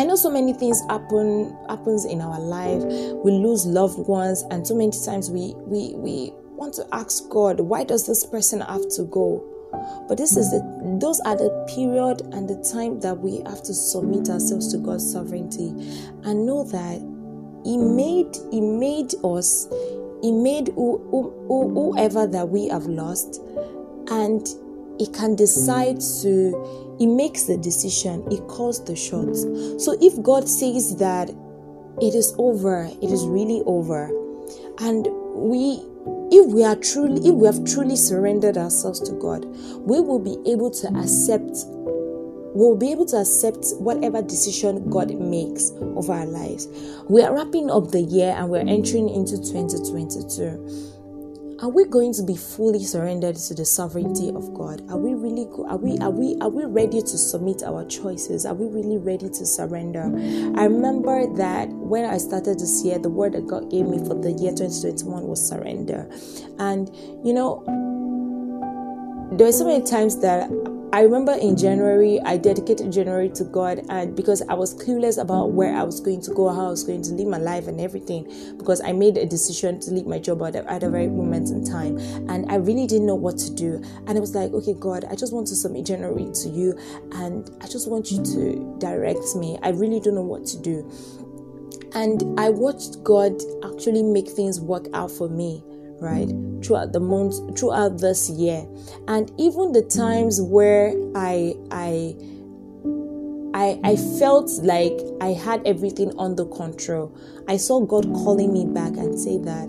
I 0.00 0.04
know 0.04 0.16
so 0.16 0.30
many 0.30 0.54
things 0.54 0.80
happen 0.88 1.54
happens 1.68 2.06
in 2.06 2.22
our 2.22 2.40
life. 2.40 2.82
We 3.22 3.32
lose 3.32 3.66
loved 3.66 3.98
ones, 4.08 4.42
and 4.50 4.66
so 4.66 4.74
many 4.74 4.92
times 4.92 5.30
we 5.30 5.52
we 5.58 5.92
we 5.94 6.32
want 6.56 6.72
to 6.76 6.86
ask 6.90 7.28
God, 7.28 7.60
why 7.60 7.84
does 7.84 8.06
this 8.06 8.24
person 8.24 8.62
have 8.62 8.88
to 8.96 9.02
go? 9.02 9.44
But 10.08 10.16
this 10.16 10.38
is 10.38 10.50
the 10.52 10.96
those 10.98 11.20
are 11.26 11.36
the 11.36 11.50
period 11.74 12.22
and 12.32 12.48
the 12.48 12.56
time 12.72 12.98
that 13.00 13.18
we 13.18 13.42
have 13.44 13.62
to 13.64 13.74
submit 13.74 14.30
ourselves 14.30 14.72
to 14.72 14.78
God's 14.78 15.12
sovereignty 15.12 15.68
and 16.24 16.46
know 16.46 16.64
that 16.64 17.02
He 17.66 17.76
made 17.76 18.34
He 18.50 18.62
made 18.62 19.12
us 19.22 19.68
He 20.22 20.32
made 20.32 20.68
who, 20.76 20.96
who, 21.10 21.68
whoever 21.74 22.26
that 22.26 22.48
we 22.48 22.68
have 22.68 22.86
lost, 22.86 23.42
and 24.08 24.48
He 24.98 25.08
can 25.08 25.36
decide 25.36 26.00
to. 26.22 26.86
He 27.00 27.06
makes 27.06 27.44
the 27.44 27.56
decision. 27.56 28.30
He 28.30 28.38
calls 28.40 28.84
the 28.84 28.94
shots. 28.94 29.42
So 29.82 29.96
if 30.00 30.22
God 30.22 30.46
says 30.46 30.96
that 30.96 31.30
it 31.30 32.14
is 32.14 32.34
over, 32.38 32.90
it 33.02 33.10
is 33.10 33.26
really 33.26 33.62
over, 33.64 34.06
and 34.78 35.08
we 35.34 35.80
if 36.32 36.52
we 36.52 36.62
are 36.64 36.76
truly 36.76 37.26
if 37.26 37.34
we 37.34 37.46
have 37.46 37.64
truly 37.64 37.96
surrendered 37.96 38.56
ourselves 38.56 39.00
to 39.00 39.12
god 39.14 39.44
we 39.80 40.00
will 40.00 40.18
be 40.18 40.36
able 40.50 40.70
to 40.70 40.86
accept 40.98 41.64
we'll 42.52 42.76
be 42.76 42.92
able 42.92 43.06
to 43.06 43.16
accept 43.16 43.66
whatever 43.78 44.22
decision 44.22 44.88
god 44.90 45.12
makes 45.16 45.70
of 45.96 46.08
our 46.10 46.26
lives 46.26 46.68
we 47.08 47.22
are 47.22 47.34
wrapping 47.34 47.70
up 47.70 47.90
the 47.90 48.00
year 48.00 48.34
and 48.36 48.48
we're 48.48 48.58
entering 48.58 49.08
into 49.08 49.36
2022 49.38 50.99
are 51.62 51.68
we 51.68 51.84
going 51.84 52.14
to 52.14 52.22
be 52.22 52.36
fully 52.36 52.82
surrendered 52.82 53.36
to 53.36 53.52
the 53.52 53.66
sovereignty 53.66 54.30
of 54.30 54.54
God? 54.54 54.80
Are 54.90 54.96
we 54.96 55.12
really 55.12 55.46
are 55.68 55.76
we 55.76 55.98
are 55.98 56.10
we 56.10 56.38
are 56.40 56.48
we 56.48 56.64
ready 56.64 57.02
to 57.02 57.18
submit 57.18 57.62
our 57.62 57.84
choices? 57.84 58.46
Are 58.46 58.54
we 58.54 58.66
really 58.66 58.96
ready 58.96 59.28
to 59.28 59.44
surrender? 59.44 60.04
I 60.56 60.64
remember 60.64 61.26
that 61.36 61.68
when 61.68 62.06
I 62.06 62.16
started 62.16 62.58
this 62.58 62.82
year, 62.82 62.98
the 62.98 63.10
word 63.10 63.34
that 63.34 63.46
God 63.46 63.70
gave 63.70 63.86
me 63.86 63.98
for 63.98 64.14
the 64.14 64.32
year 64.32 64.52
2021 64.52 65.26
was 65.26 65.46
surrender. 65.46 66.08
And 66.58 66.88
you 67.22 67.34
know, 67.34 67.62
there 69.36 69.46
were 69.46 69.52
so 69.52 69.66
many 69.66 69.84
times 69.84 70.18
that 70.20 70.48
I 70.92 71.02
remember 71.02 71.32
in 71.34 71.56
January, 71.56 72.18
I 72.24 72.36
dedicated 72.36 72.90
January 72.90 73.28
to 73.30 73.44
God, 73.44 73.82
and 73.90 74.16
because 74.16 74.42
I 74.48 74.54
was 74.54 74.74
clueless 74.74 75.22
about 75.22 75.52
where 75.52 75.72
I 75.72 75.84
was 75.84 76.00
going 76.00 76.20
to 76.22 76.32
go, 76.32 76.48
how 76.48 76.66
I 76.66 76.70
was 76.70 76.82
going 76.82 77.02
to 77.02 77.12
live 77.12 77.28
my 77.28 77.38
life, 77.38 77.68
and 77.68 77.80
everything, 77.80 78.56
because 78.58 78.80
I 78.80 78.90
made 78.90 79.16
a 79.16 79.24
decision 79.24 79.78
to 79.80 79.92
leave 79.92 80.06
my 80.06 80.18
job 80.18 80.42
at, 80.42 80.56
at 80.56 80.82
a 80.82 80.90
very 80.90 81.06
moment 81.06 81.50
in 81.50 81.64
time, 81.64 81.98
and 82.28 82.50
I 82.50 82.56
really 82.56 82.88
didn't 82.88 83.06
know 83.06 83.14
what 83.14 83.38
to 83.38 83.54
do. 83.54 83.80
And 84.08 84.18
I 84.18 84.20
was 84.20 84.34
like, 84.34 84.52
okay, 84.52 84.74
God, 84.74 85.04
I 85.08 85.14
just 85.14 85.32
want 85.32 85.46
to 85.48 85.54
submit 85.54 85.86
January 85.86 86.28
to 86.42 86.48
you, 86.48 86.76
and 87.12 87.48
I 87.60 87.68
just 87.68 87.88
want 87.88 88.10
you 88.10 88.24
to 88.24 88.76
direct 88.80 89.36
me. 89.36 89.58
I 89.62 89.68
really 89.68 90.00
don't 90.00 90.16
know 90.16 90.22
what 90.22 90.44
to 90.46 90.58
do. 90.60 90.90
And 91.94 92.38
I 92.38 92.50
watched 92.50 93.04
God 93.04 93.40
actually 93.64 94.02
make 94.02 94.28
things 94.28 94.60
work 94.60 94.86
out 94.92 95.12
for 95.12 95.28
me 95.28 95.62
right 96.00 96.30
throughout 96.62 96.92
the 96.92 97.00
months 97.00 97.40
throughout 97.58 97.98
this 97.98 98.30
year 98.30 98.66
and 99.08 99.30
even 99.38 99.72
the 99.72 99.82
times 99.82 100.40
where 100.40 100.94
i 101.14 101.54
i 101.70 102.14
I, 103.52 103.80
I 103.82 103.96
felt 103.96 104.48
like 104.62 104.96
I 105.20 105.32
had 105.32 105.66
everything 105.66 106.12
under 106.18 106.44
control. 106.44 107.12
I 107.48 107.56
saw 107.56 107.80
God 107.80 108.04
calling 108.14 108.52
me 108.52 108.64
back 108.64 108.96
and 108.96 109.18
say 109.18 109.38
that 109.38 109.68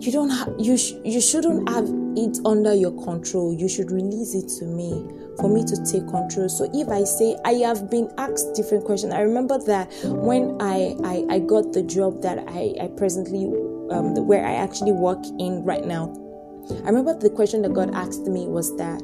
you 0.00 0.12
don't 0.12 0.28
have 0.28 0.52
you 0.58 0.76
sh- 0.76 0.92
you 1.02 1.20
shouldn't 1.20 1.68
have 1.70 1.88
it 2.16 2.38
under 2.44 2.74
your 2.74 2.92
control. 3.02 3.54
You 3.54 3.68
should 3.68 3.90
release 3.90 4.34
it 4.34 4.48
to 4.58 4.66
me 4.66 5.08
for 5.40 5.48
me 5.48 5.64
to 5.64 5.76
take 5.84 6.06
control. 6.08 6.48
So 6.48 6.70
if 6.74 6.88
I 6.88 7.04
say 7.04 7.36
I 7.44 7.54
have 7.64 7.90
been 7.90 8.12
asked 8.18 8.54
different 8.54 8.84
questions, 8.84 9.14
I 9.14 9.20
remember 9.20 9.58
that 9.64 9.90
when 10.04 10.60
I 10.60 10.94
I, 11.04 11.24
I 11.30 11.38
got 11.38 11.72
the 11.72 11.82
job 11.82 12.20
that 12.22 12.44
I, 12.48 12.74
I 12.80 12.88
presently 12.88 13.46
um, 13.90 14.14
where 14.26 14.44
I 14.44 14.54
actually 14.54 14.92
work 14.92 15.24
in 15.38 15.62
right 15.64 15.84
now. 15.84 16.12
I 16.84 16.88
remember 16.88 17.18
the 17.18 17.30
question 17.30 17.62
that 17.62 17.74
God 17.74 17.94
asked 17.94 18.26
me 18.26 18.46
was 18.46 18.76
that 18.76 19.02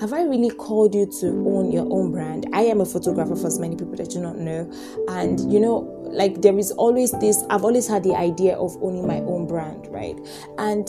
have 0.00 0.12
I 0.12 0.24
really 0.24 0.50
called 0.50 0.94
you 0.94 1.06
to 1.20 1.26
own 1.26 1.72
your 1.72 1.90
own 1.90 2.12
brand? 2.12 2.46
I 2.52 2.62
am 2.62 2.80
a 2.80 2.84
photographer 2.84 3.34
for 3.34 3.46
as 3.46 3.58
many 3.58 3.76
people 3.76 3.96
that 3.96 4.10
do 4.10 4.20
not 4.20 4.36
know. 4.36 4.70
And 5.08 5.40
you 5.50 5.58
know, 5.58 5.78
like 6.10 6.42
there 6.42 6.58
is 6.58 6.70
always 6.72 7.12
this, 7.12 7.42
I've 7.48 7.64
always 7.64 7.88
had 7.88 8.02
the 8.02 8.14
idea 8.14 8.56
of 8.56 8.76
owning 8.82 9.06
my 9.06 9.20
own 9.20 9.46
brand, 9.46 9.86
right? 9.88 10.16
And 10.58 10.86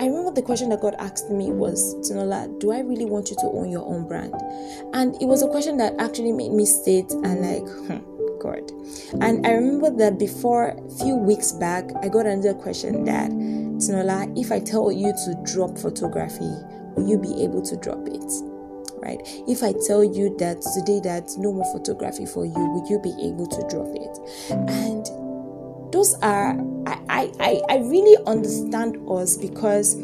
I 0.00 0.06
remember 0.06 0.30
the 0.30 0.42
question 0.42 0.68
that 0.70 0.80
God 0.80 0.94
asked 0.98 1.28
me 1.28 1.50
was, 1.50 1.94
Tinola, 2.08 2.58
do 2.60 2.72
I 2.72 2.80
really 2.80 3.04
want 3.04 3.30
you 3.30 3.36
to 3.36 3.46
own 3.46 3.68
your 3.68 3.84
own 3.84 4.06
brand? 4.06 4.32
And 4.94 5.20
it 5.20 5.26
was 5.26 5.42
a 5.42 5.48
question 5.48 5.76
that 5.78 5.94
actually 5.98 6.32
made 6.32 6.52
me 6.52 6.64
sit 6.64 7.10
and 7.10 7.42
like, 7.42 7.68
hmm, 7.68 8.17
And 9.20 9.46
I 9.46 9.52
remember 9.52 9.90
that 9.96 10.18
before 10.18 10.68
a 10.68 10.90
few 10.98 11.16
weeks 11.16 11.52
back, 11.52 11.90
I 12.02 12.08
got 12.08 12.26
another 12.26 12.54
question 12.54 13.04
that, 13.04 13.30
Tinola, 13.30 14.32
if 14.38 14.52
I 14.52 14.60
tell 14.60 14.90
you 14.90 15.12
to 15.12 15.42
drop 15.44 15.78
photography, 15.78 16.50
will 16.96 17.08
you 17.08 17.18
be 17.18 17.42
able 17.42 17.62
to 17.62 17.76
drop 17.76 18.06
it? 18.06 18.32
Right? 19.00 19.20
If 19.46 19.62
I 19.62 19.72
tell 19.86 20.02
you 20.02 20.36
that 20.38 20.60
today 20.74 21.00
that 21.04 21.30
no 21.38 21.52
more 21.52 21.72
photography 21.72 22.26
for 22.26 22.44
you, 22.44 22.52
will 22.52 22.86
you 22.90 22.98
be 22.98 23.14
able 23.26 23.46
to 23.46 23.66
drop 23.68 23.88
it? 23.94 24.18
And 24.68 25.06
those 25.92 26.14
are 26.22 26.58
I, 26.86 27.30
I, 27.40 27.62
I 27.68 27.76
really 27.78 28.22
understand 28.26 28.98
us 29.08 29.36
because 29.36 29.94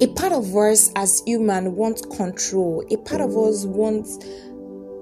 a 0.00 0.08
part 0.08 0.32
of 0.32 0.54
us 0.56 0.90
as 0.96 1.22
human 1.24 1.76
wants 1.76 2.02
control. 2.02 2.84
A 2.90 2.96
part 2.96 3.20
of 3.20 3.36
us 3.36 3.64
wants 3.64 4.18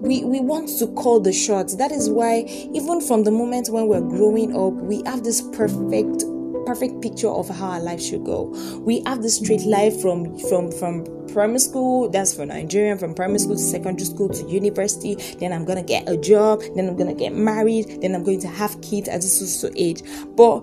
we, 0.03 0.25
we 0.25 0.41
want 0.41 0.69
to 0.81 0.89
call 0.89 1.21
the 1.21 1.33
shots. 1.33 1.77
That 1.77 1.93
is 1.93 2.11
why, 2.11 2.41
even 2.75 3.01
from 3.01 3.23
the 3.23 3.31
moment 3.31 3.69
when 3.69 3.87
we're 3.87 4.01
growing 4.01 4.57
up, 4.57 4.73
we 4.73 5.01
have 5.07 5.23
this 5.23 5.41
perfect 5.41 6.25
perfect 6.67 7.03
picture 7.03 7.29
of 7.29 7.49
how 7.49 7.71
our 7.71 7.81
life 7.81 8.01
should 8.01 8.25
go. 8.25 8.45
We 8.81 9.03
have 9.05 9.23
the 9.23 9.31
straight 9.31 9.63
life 9.63 10.01
from 10.01 10.37
from 10.49 10.73
from 10.73 11.05
primary 11.29 11.61
school, 11.61 12.09
that's 12.09 12.35
for 12.35 12.45
Nigerian, 12.45 12.99
from 12.99 13.15
primary 13.15 13.39
school 13.39 13.57
to 13.57 13.63
secondary 13.63 14.07
school 14.07 14.29
to 14.29 14.49
university. 14.49 15.15
Then 15.39 15.53
I'm 15.53 15.65
gonna 15.65 15.85
get 15.85 16.09
a 16.09 16.17
job. 16.17 16.63
Then 16.75 16.89
I'm 16.89 16.97
gonna 16.97 17.15
get 17.15 17.33
married. 17.33 18.01
Then 18.03 18.17
I'm 18.17 18.25
going 18.25 18.41
to 18.41 18.49
have 18.49 18.81
kids 18.83 19.09
at 19.09 19.23
this 19.23 19.61
so 19.61 19.71
age. 19.77 20.03
But 20.37 20.61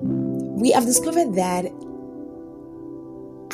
we 0.00 0.70
have 0.70 0.84
discovered 0.84 1.34
that 1.34 1.66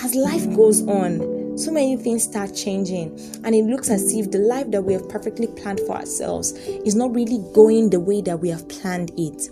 as 0.04 0.14
life 0.14 0.44
goes 0.54 0.83
on, 0.87 1.38
so 1.58 1.72
many 1.72 1.96
things 1.96 2.22
start 2.22 2.54
changing 2.54 3.18
and 3.44 3.54
it 3.54 3.64
looks 3.64 3.90
as 3.90 4.14
if 4.14 4.30
the 4.30 4.38
life 4.38 4.70
that 4.70 4.82
we 4.82 4.92
have 4.92 5.08
perfectly 5.08 5.46
planned 5.46 5.80
for 5.80 5.96
ourselves 5.96 6.52
is 6.52 6.94
not 6.94 7.14
really 7.14 7.38
going 7.52 7.90
the 7.90 8.00
way 8.00 8.20
that 8.22 8.38
we 8.38 8.48
have 8.48 8.68
planned 8.68 9.10
it. 9.16 9.50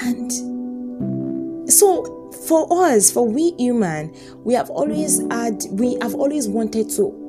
And 0.00 1.70
so 1.70 2.14
for 2.46 2.66
us 2.70 3.10
for 3.10 3.26
we 3.26 3.52
human 3.58 4.14
we 4.44 4.54
have 4.54 4.70
always 4.70 5.20
had 5.30 5.62
we 5.72 5.98
have 6.00 6.14
always 6.14 6.48
wanted 6.48 6.88
to 6.88 7.27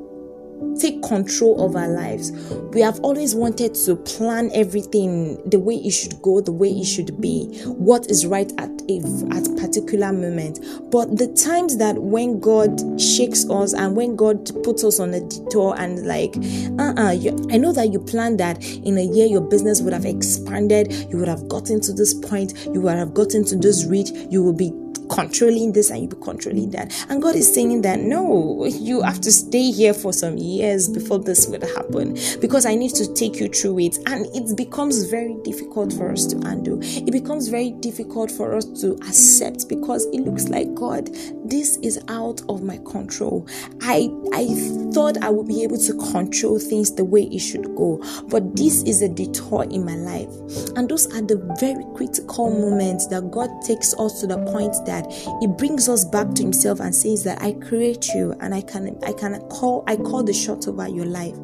take 0.79 1.01
control 1.03 1.63
of 1.65 1.75
our 1.75 1.87
lives. 1.87 2.31
We 2.73 2.81
have 2.81 2.99
always 3.01 3.35
wanted 3.35 3.75
to 3.75 3.95
plan 3.95 4.49
everything 4.53 5.37
the 5.49 5.59
way 5.59 5.75
it 5.75 5.91
should 5.91 6.21
go, 6.21 6.41
the 6.41 6.51
way 6.51 6.69
it 6.69 6.85
should 6.85 7.19
be, 7.19 7.61
what 7.65 8.09
is 8.09 8.25
right 8.25 8.51
at 8.57 8.69
a 8.89 8.99
at 9.31 9.45
particular 9.57 10.11
moment. 10.11 10.59
But 10.91 11.17
the 11.17 11.27
times 11.27 11.77
that 11.77 11.97
when 11.97 12.39
God 12.39 12.99
shakes 12.99 13.49
us 13.49 13.73
and 13.73 13.95
when 13.95 14.15
God 14.15 14.49
puts 14.63 14.83
us 14.83 14.99
on 14.99 15.13
a 15.13 15.19
detour 15.19 15.75
and 15.77 16.05
like, 16.05 16.35
uh-uh, 16.79 17.11
you, 17.11 17.47
I 17.51 17.57
know 17.57 17.71
that 17.73 17.91
you 17.91 17.99
planned 17.99 18.39
that 18.39 18.63
in 18.63 18.97
a 18.97 19.03
year 19.03 19.27
your 19.27 19.41
business 19.41 19.81
would 19.81 19.93
have 19.93 20.05
expanded, 20.05 20.91
you 21.09 21.17
would 21.17 21.27
have 21.27 21.47
gotten 21.47 21.81
to 21.81 21.93
this 21.93 22.13
point, 22.13 22.53
you 22.73 22.81
would 22.81 22.97
have 22.97 23.13
gotten 23.13 23.45
to 23.45 23.55
this 23.55 23.85
reach, 23.85 24.09
you 24.29 24.43
will 24.43 24.53
be 24.53 24.71
controlling 25.09 25.73
this 25.73 25.89
and 25.89 26.01
you 26.01 26.07
be 26.07 26.17
controlling 26.21 26.69
that. 26.71 26.93
And 27.09 27.21
God 27.21 27.35
is 27.35 27.51
saying 27.53 27.81
that 27.81 27.99
no, 27.99 28.65
you 28.65 29.01
have 29.01 29.21
to 29.21 29.31
stay 29.31 29.71
here 29.71 29.93
for 29.93 30.13
some 30.13 30.37
years 30.37 30.87
before 30.87 31.19
this 31.19 31.47
would 31.47 31.63
happen 31.63 32.17
because 32.39 32.65
I 32.65 32.75
need 32.75 32.93
to 32.95 33.13
take 33.13 33.39
you 33.39 33.49
through 33.49 33.79
it. 33.79 33.97
And 34.05 34.25
it 34.35 34.55
becomes 34.55 35.03
very 35.05 35.35
difficult 35.43 35.93
for 35.93 36.11
us 36.11 36.25
to 36.27 36.37
handle. 36.47 36.79
It 36.81 37.11
becomes 37.11 37.47
very 37.47 37.71
difficult 37.71 38.31
for 38.31 38.55
us 38.55 38.65
to 38.81 38.93
accept 39.07 39.67
because 39.67 40.05
it 40.07 40.21
looks 40.21 40.49
like 40.49 40.73
God, 40.73 41.09
this 41.45 41.77
is 41.77 41.99
out 42.07 42.41
of 42.49 42.63
my 42.63 42.77
control. 42.85 43.47
I 43.81 44.09
I 44.33 44.47
thought 44.93 45.17
I 45.23 45.29
would 45.29 45.47
be 45.47 45.63
able 45.63 45.77
to 45.77 45.93
control 46.11 46.59
things 46.59 46.93
the 46.93 47.05
way 47.05 47.23
it 47.23 47.39
should 47.39 47.75
go, 47.75 48.03
but 48.27 48.55
this 48.55 48.83
is 48.83 49.01
a 49.01 49.09
detour 49.09 49.63
in 49.65 49.85
my 49.85 49.95
life. 49.95 50.29
And 50.75 50.89
those 50.89 51.07
are 51.13 51.21
the 51.21 51.37
very 51.59 51.83
critical 51.95 52.49
moments 52.49 53.07
that 53.07 53.31
God 53.31 53.49
takes 53.65 53.93
us 53.95 54.21
to 54.21 54.27
the 54.27 54.37
point 54.51 54.75
that 54.85 54.98
he 55.39 55.47
brings 55.47 55.89
us 55.89 56.05
back 56.05 56.33
to 56.35 56.43
himself 56.43 56.79
and 56.79 56.93
says 56.93 57.23
that 57.23 57.41
I 57.41 57.53
create 57.53 58.07
you 58.09 58.33
and 58.39 58.53
I 58.53 58.61
can 58.61 58.97
I 59.05 59.13
can 59.13 59.39
call 59.49 59.83
I 59.87 59.95
call 59.95 60.23
the 60.23 60.33
shot 60.33 60.67
over 60.67 60.87
your 60.87 61.05
life 61.05 61.35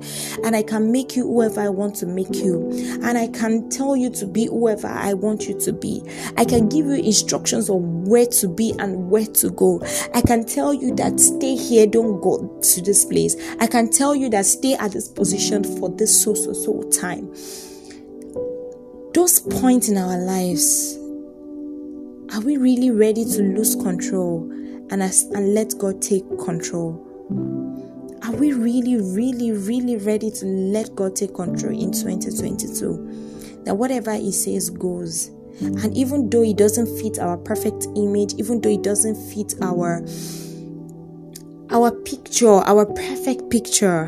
and 0.43 0.55
I 0.55 0.63
can 0.63 0.91
make 0.91 1.15
you 1.15 1.23
whoever 1.23 1.61
I 1.61 1.69
want 1.69 1.95
to 1.97 2.05
make 2.05 2.35
you 2.35 2.69
and 3.03 3.17
I 3.17 3.27
can 3.27 3.69
tell 3.69 3.95
you 3.95 4.09
to 4.11 4.25
be 4.25 4.47
whoever 4.47 4.87
I 4.87 5.13
want 5.13 5.47
you 5.47 5.59
to 5.61 5.73
be. 5.73 6.03
I 6.37 6.45
can 6.45 6.69
give 6.69 6.85
you 6.85 6.95
instructions 6.95 7.69
on 7.69 8.05
where 8.05 8.25
to 8.25 8.47
be 8.47 8.73
and 8.79 9.09
where 9.09 9.25
to 9.25 9.49
go. 9.51 9.81
I 10.13 10.21
can 10.21 10.45
tell 10.45 10.73
you 10.73 10.95
that 10.95 11.19
stay 11.19 11.55
here, 11.55 11.87
don't 11.87 12.19
go 12.21 12.59
to 12.61 12.81
this 12.81 13.05
place. 13.05 13.35
I 13.59 13.67
can 13.67 13.89
tell 13.89 14.15
you 14.15 14.29
that 14.29 14.45
stay 14.45 14.75
at 14.75 14.91
this 14.91 15.07
position 15.07 15.63
for 15.79 15.89
this 15.89 16.23
so 16.23 16.33
so 16.33 16.53
so 16.53 16.81
time. 16.89 17.33
Those 19.13 19.39
points 19.39 19.87
in 19.87 19.97
our 19.97 20.17
lives 20.17 20.97
are 22.35 22.41
we 22.41 22.57
really 22.57 22.91
ready 22.91 23.23
to 23.23 23.41
lose 23.41 23.77
control 23.77 24.41
and, 24.91 25.01
as, 25.01 25.23
and 25.33 25.53
let 25.53 25.73
God 25.77 26.01
take 26.01 26.25
control? 26.37 27.01
Are 28.23 28.33
we 28.33 28.51
really, 28.51 28.97
really, 28.97 29.53
really 29.53 29.95
ready 29.95 30.29
to 30.31 30.45
let 30.45 30.93
God 30.95 31.15
take 31.15 31.33
control 31.33 31.71
in 31.71 31.93
2022? 31.93 33.61
That 33.63 33.77
whatever 33.77 34.13
He 34.15 34.33
says 34.33 34.69
goes, 34.69 35.29
And 35.61 35.95
even 35.95 36.29
though 36.29 36.43
it 36.43 36.57
doesn't 36.57 36.87
fit 36.99 37.19
our 37.19 37.37
perfect 37.37 37.87
image, 37.95 38.33
even 38.33 38.59
though 38.59 38.69
it 38.69 38.83
doesn't 38.83 39.15
fit 39.15 39.53
our 39.61 40.05
our 41.69 41.89
picture, 41.89 42.49
our 42.49 42.85
perfect 42.85 43.49
picture, 43.49 44.07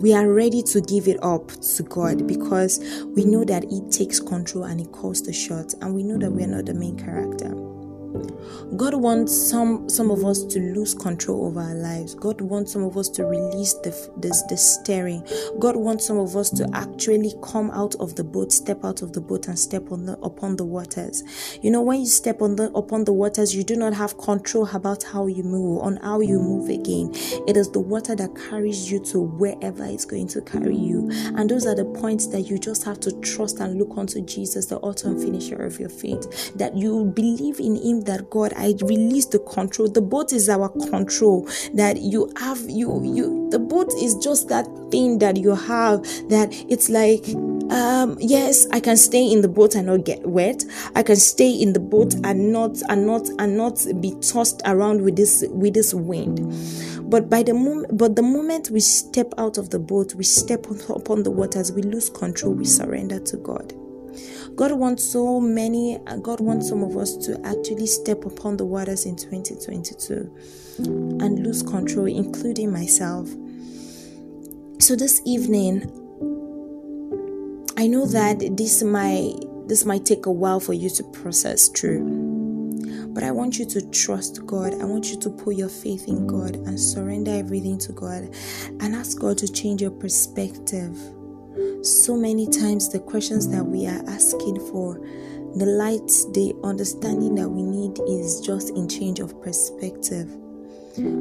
we 0.00 0.14
are 0.14 0.32
ready 0.32 0.62
to 0.62 0.80
give 0.80 1.08
it 1.08 1.22
up 1.24 1.48
to 1.48 1.82
God 1.82 2.28
because 2.28 2.78
we 3.16 3.24
know 3.24 3.44
that 3.44 3.64
He 3.64 3.80
takes 3.90 4.20
control 4.20 4.64
and 4.64 4.78
He 4.78 4.86
calls 4.86 5.22
the 5.22 5.32
shots, 5.32 5.74
and 5.80 5.94
we 5.94 6.04
know 6.04 6.18
that 6.18 6.30
we 6.30 6.44
are 6.44 6.46
not 6.46 6.66
the 6.66 6.74
main 6.74 6.96
character. 6.96 7.57
God 8.76 8.94
wants 8.94 9.34
some 9.34 9.88
some 9.88 10.10
of 10.10 10.24
us 10.24 10.44
to 10.44 10.60
lose 10.60 10.94
control 10.94 11.46
over 11.46 11.60
our 11.60 11.74
lives. 11.74 12.14
God 12.14 12.40
wants 12.40 12.72
some 12.72 12.84
of 12.84 12.96
us 12.96 13.08
to 13.10 13.24
release 13.24 13.74
the, 13.74 13.90
the, 14.18 14.28
the 14.48 14.56
steering. 14.56 15.26
God 15.58 15.76
wants 15.76 16.06
some 16.06 16.18
of 16.18 16.36
us 16.36 16.50
to 16.50 16.68
actually 16.74 17.34
come 17.42 17.70
out 17.70 17.94
of 17.96 18.14
the 18.16 18.24
boat, 18.24 18.52
step 18.52 18.84
out 18.84 19.02
of 19.02 19.12
the 19.12 19.20
boat, 19.20 19.48
and 19.48 19.58
step 19.58 19.90
on 19.90 20.06
the 20.06 20.18
upon 20.18 20.56
the 20.56 20.64
waters. 20.64 21.22
You 21.62 21.70
know, 21.70 21.82
when 21.82 22.00
you 22.00 22.06
step 22.06 22.42
on 22.42 22.56
the 22.56 22.70
upon 22.74 23.04
the 23.04 23.12
waters, 23.12 23.54
you 23.54 23.64
do 23.64 23.76
not 23.76 23.94
have 23.94 24.18
control 24.18 24.68
about 24.72 25.02
how 25.02 25.26
you 25.26 25.42
move, 25.42 25.82
on 25.82 25.96
how 25.96 26.20
you 26.20 26.38
move 26.38 26.68
again. 26.68 27.10
It 27.46 27.56
is 27.56 27.70
the 27.70 27.80
water 27.80 28.14
that 28.16 28.34
carries 28.48 28.90
you 28.90 29.00
to 29.06 29.20
wherever 29.20 29.84
it's 29.84 30.04
going 30.04 30.28
to 30.28 30.40
carry 30.42 30.76
you. 30.76 31.08
And 31.36 31.48
those 31.50 31.66
are 31.66 31.74
the 31.74 31.84
points 31.84 32.26
that 32.28 32.42
you 32.42 32.58
just 32.58 32.84
have 32.84 33.00
to 33.00 33.12
trust 33.20 33.60
and 33.60 33.78
look 33.78 33.96
unto 33.96 34.20
Jesus, 34.20 34.66
the 34.66 34.78
author 34.78 35.08
and 35.08 35.22
finisher 35.22 35.56
of 35.56 35.78
your 35.78 35.88
faith. 35.88 36.54
That 36.56 36.76
you 36.76 37.06
believe 37.06 37.60
in 37.60 37.76
Him 37.76 38.02
that 38.02 38.30
God 38.30 38.37
I 38.44 38.74
release 38.82 39.26
the 39.26 39.38
control. 39.40 39.88
The 39.88 40.00
boat 40.00 40.32
is 40.32 40.48
our 40.48 40.68
control. 40.68 41.48
That 41.74 42.00
you 42.00 42.32
have 42.38 42.60
you 42.68 43.02
you 43.04 43.48
the 43.50 43.58
boat 43.58 43.92
is 44.00 44.14
just 44.16 44.48
that 44.48 44.66
thing 44.90 45.18
that 45.18 45.36
you 45.36 45.54
have 45.54 46.02
that 46.28 46.48
it's 46.68 46.88
like 46.88 47.24
um 47.70 48.16
yes 48.20 48.66
i 48.72 48.80
can 48.80 48.96
stay 48.96 49.24
in 49.24 49.40
the 49.42 49.48
boat 49.48 49.74
and 49.74 49.86
not 49.86 50.04
get 50.04 50.24
wet 50.26 50.64
i 50.94 51.02
can 51.02 51.16
stay 51.16 51.50
in 51.50 51.72
the 51.72 51.80
boat 51.80 52.14
and 52.24 52.52
not 52.52 52.76
and 52.88 53.06
not 53.06 53.28
and 53.38 53.56
not 53.56 53.84
be 54.00 54.14
tossed 54.20 54.62
around 54.64 55.02
with 55.02 55.16
this 55.16 55.44
with 55.50 55.74
this 55.74 55.92
wind 55.94 56.40
but 57.10 57.28
by 57.28 57.42
the 57.42 57.54
moment 57.54 57.96
but 57.96 58.16
the 58.16 58.22
moment 58.22 58.70
we 58.70 58.80
step 58.80 59.32
out 59.38 59.58
of 59.58 59.70
the 59.70 59.78
boat 59.78 60.14
we 60.14 60.24
step 60.24 60.66
upon 60.88 61.22
the 61.22 61.30
waters 61.30 61.72
we 61.72 61.82
lose 61.82 62.10
control 62.10 62.52
we 62.52 62.64
surrender 62.64 63.18
to 63.18 63.36
god 63.38 63.72
God 64.58 64.72
wants 64.72 65.08
so 65.08 65.38
many, 65.38 65.98
God 66.20 66.40
wants 66.40 66.68
some 66.68 66.82
of 66.82 66.96
us 66.96 67.16
to 67.18 67.40
actually 67.46 67.86
step 67.86 68.24
upon 68.24 68.56
the 68.56 68.66
waters 68.66 69.06
in 69.06 69.14
2022 69.14 70.34
and 71.20 71.46
lose 71.46 71.62
control, 71.62 72.06
including 72.06 72.72
myself. 72.72 73.28
So 74.80 74.96
this 74.96 75.22
evening, 75.24 75.82
I 77.76 77.86
know 77.86 78.04
that 78.06 78.56
this 78.56 78.82
might 78.82 79.36
this 79.68 79.84
might 79.84 80.04
take 80.04 80.26
a 80.26 80.32
while 80.32 80.58
for 80.58 80.72
you 80.72 80.90
to 80.90 81.04
process 81.04 81.68
through. 81.68 82.02
But 83.10 83.22
I 83.22 83.30
want 83.30 83.60
you 83.60 83.64
to 83.66 83.80
trust 83.90 84.44
God. 84.44 84.74
I 84.80 84.84
want 84.86 85.12
you 85.12 85.20
to 85.20 85.30
put 85.30 85.54
your 85.54 85.68
faith 85.68 86.08
in 86.08 86.26
God 86.26 86.56
and 86.56 86.80
surrender 86.80 87.30
everything 87.30 87.78
to 87.78 87.92
God 87.92 88.34
and 88.80 88.96
ask 88.96 89.20
God 89.20 89.38
to 89.38 89.46
change 89.46 89.82
your 89.82 89.92
perspective 89.92 90.98
so 91.82 92.16
many 92.16 92.46
times 92.46 92.90
the 92.90 92.98
questions 92.98 93.48
that 93.48 93.64
we 93.64 93.86
are 93.86 94.02
asking 94.08 94.58
for 94.70 95.00
the 95.56 95.66
light 95.66 96.06
the 96.34 96.54
understanding 96.62 97.34
that 97.34 97.48
we 97.48 97.62
need 97.62 97.98
is 98.08 98.40
just 98.40 98.70
in 98.70 98.88
change 98.88 99.20
of 99.20 99.40
perspective. 99.42 100.28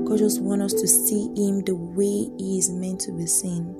God 0.05 0.17
just 0.17 0.41
wants 0.41 0.73
us 0.73 0.81
to 0.81 0.87
see 0.87 1.27
him 1.35 1.63
the 1.63 1.75
way 1.75 2.29
he 2.37 2.57
is 2.57 2.69
meant 2.69 2.99
to 3.01 3.11
be 3.11 3.25
seen. 3.25 3.75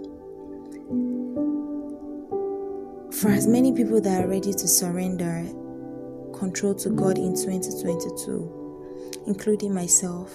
For 3.12 3.30
as 3.30 3.48
many 3.48 3.72
people 3.74 4.00
that 4.02 4.24
are 4.24 4.28
ready 4.28 4.54
to 4.54 4.68
surrender 4.68 5.46
control 6.38 6.76
to 6.76 6.90
god 6.92 7.18
in 7.18 7.34
2022 7.34 9.24
including 9.26 9.74
myself 9.74 10.30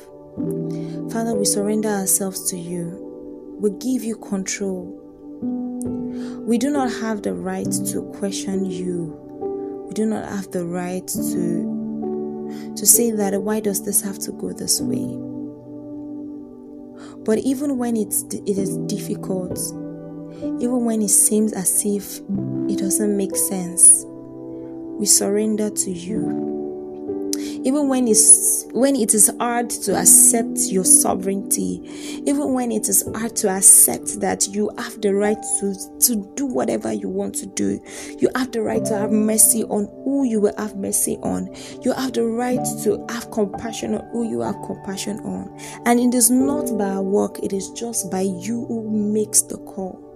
father 1.12 1.34
we 1.34 1.44
surrender 1.44 1.90
ourselves 1.90 2.50
to 2.50 2.56
you. 2.56 3.56
We 3.60 3.70
give 3.72 4.02
you 4.02 4.16
control 4.16 4.98
we 6.44 6.58
do 6.58 6.70
not 6.70 6.90
have 6.90 7.22
the 7.22 7.32
right 7.32 7.70
to 7.70 8.02
question 8.18 8.64
you. 8.64 9.16
We 9.86 9.94
do 9.94 10.06
not 10.06 10.28
have 10.28 10.50
the 10.50 10.64
right 10.64 11.06
to 11.06 12.72
to 12.76 12.86
say 12.86 13.10
that 13.12 13.40
why 13.42 13.60
does 13.60 13.84
this 13.84 14.00
have 14.02 14.18
to 14.20 14.32
go 14.32 14.52
this 14.52 14.80
way? 14.80 15.18
But 17.24 17.38
even 17.38 17.78
when 17.78 17.96
it's 17.96 18.24
it 18.24 18.58
is 18.58 18.76
difficult, 18.88 19.56
even 20.42 20.84
when 20.84 21.00
it 21.00 21.10
seems 21.10 21.52
as 21.52 21.84
if 21.84 22.18
it 22.68 22.78
doesn't 22.78 23.16
make 23.16 23.36
sense, 23.36 24.04
we 24.06 25.06
surrender 25.06 25.70
to 25.70 25.90
you 25.92 26.51
even 27.64 27.88
when 27.88 28.08
it's 28.08 28.66
when 28.72 28.96
it 28.96 29.14
is 29.14 29.30
hard 29.38 29.70
to 29.70 29.98
accept 29.98 30.58
your 30.70 30.84
sovereignty 30.84 31.80
even 32.26 32.52
when 32.52 32.72
it 32.72 32.88
is 32.88 33.04
hard 33.14 33.34
to 33.36 33.48
accept 33.48 34.20
that 34.20 34.48
you 34.48 34.70
have 34.78 35.00
the 35.00 35.14
right 35.14 35.42
to 35.60 35.74
to 36.00 36.32
do 36.36 36.46
whatever 36.46 36.92
you 36.92 37.08
want 37.08 37.34
to 37.34 37.46
do 37.46 37.80
you 38.18 38.28
have 38.36 38.50
the 38.52 38.62
right 38.62 38.84
to 38.84 38.96
have 38.96 39.10
mercy 39.10 39.64
on 39.64 39.86
who 40.04 40.24
you 40.24 40.40
will 40.40 40.54
have 40.58 40.76
mercy 40.76 41.16
on. 41.22 41.54
You 41.82 41.92
have 41.92 42.12
the 42.12 42.24
right 42.24 42.64
to 42.84 43.04
have 43.10 43.30
compassion 43.30 43.94
on 43.94 44.06
who 44.10 44.28
you 44.28 44.40
have 44.40 44.56
compassion 44.64 45.20
on. 45.20 45.58
And 45.86 45.98
it 46.00 46.14
is 46.14 46.30
not 46.30 46.76
by 46.76 46.98
work 46.98 47.38
it 47.42 47.52
is 47.52 47.70
just 47.70 48.10
by 48.10 48.22
you 48.22 48.64
who 48.66 48.90
makes 48.90 49.42
the 49.42 49.56
call. 49.58 50.08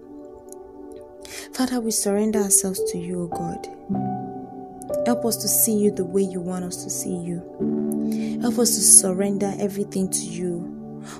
Father 1.52 1.80
we 1.80 1.90
surrender 1.90 2.40
ourselves 2.40 2.80
to 2.92 2.98
you 2.98 3.22
o 3.22 3.26
god 3.26 4.25
Help 5.06 5.24
us 5.24 5.36
to 5.36 5.46
see 5.46 5.78
you 5.78 5.92
the 5.92 6.04
way 6.04 6.22
you 6.22 6.40
want 6.40 6.64
us 6.64 6.82
to 6.82 6.90
see 6.90 7.16
you. 7.16 8.38
Help 8.42 8.58
us 8.58 8.74
to 8.74 8.80
surrender 8.80 9.54
everything 9.60 10.10
to 10.10 10.18
you. 10.18 10.58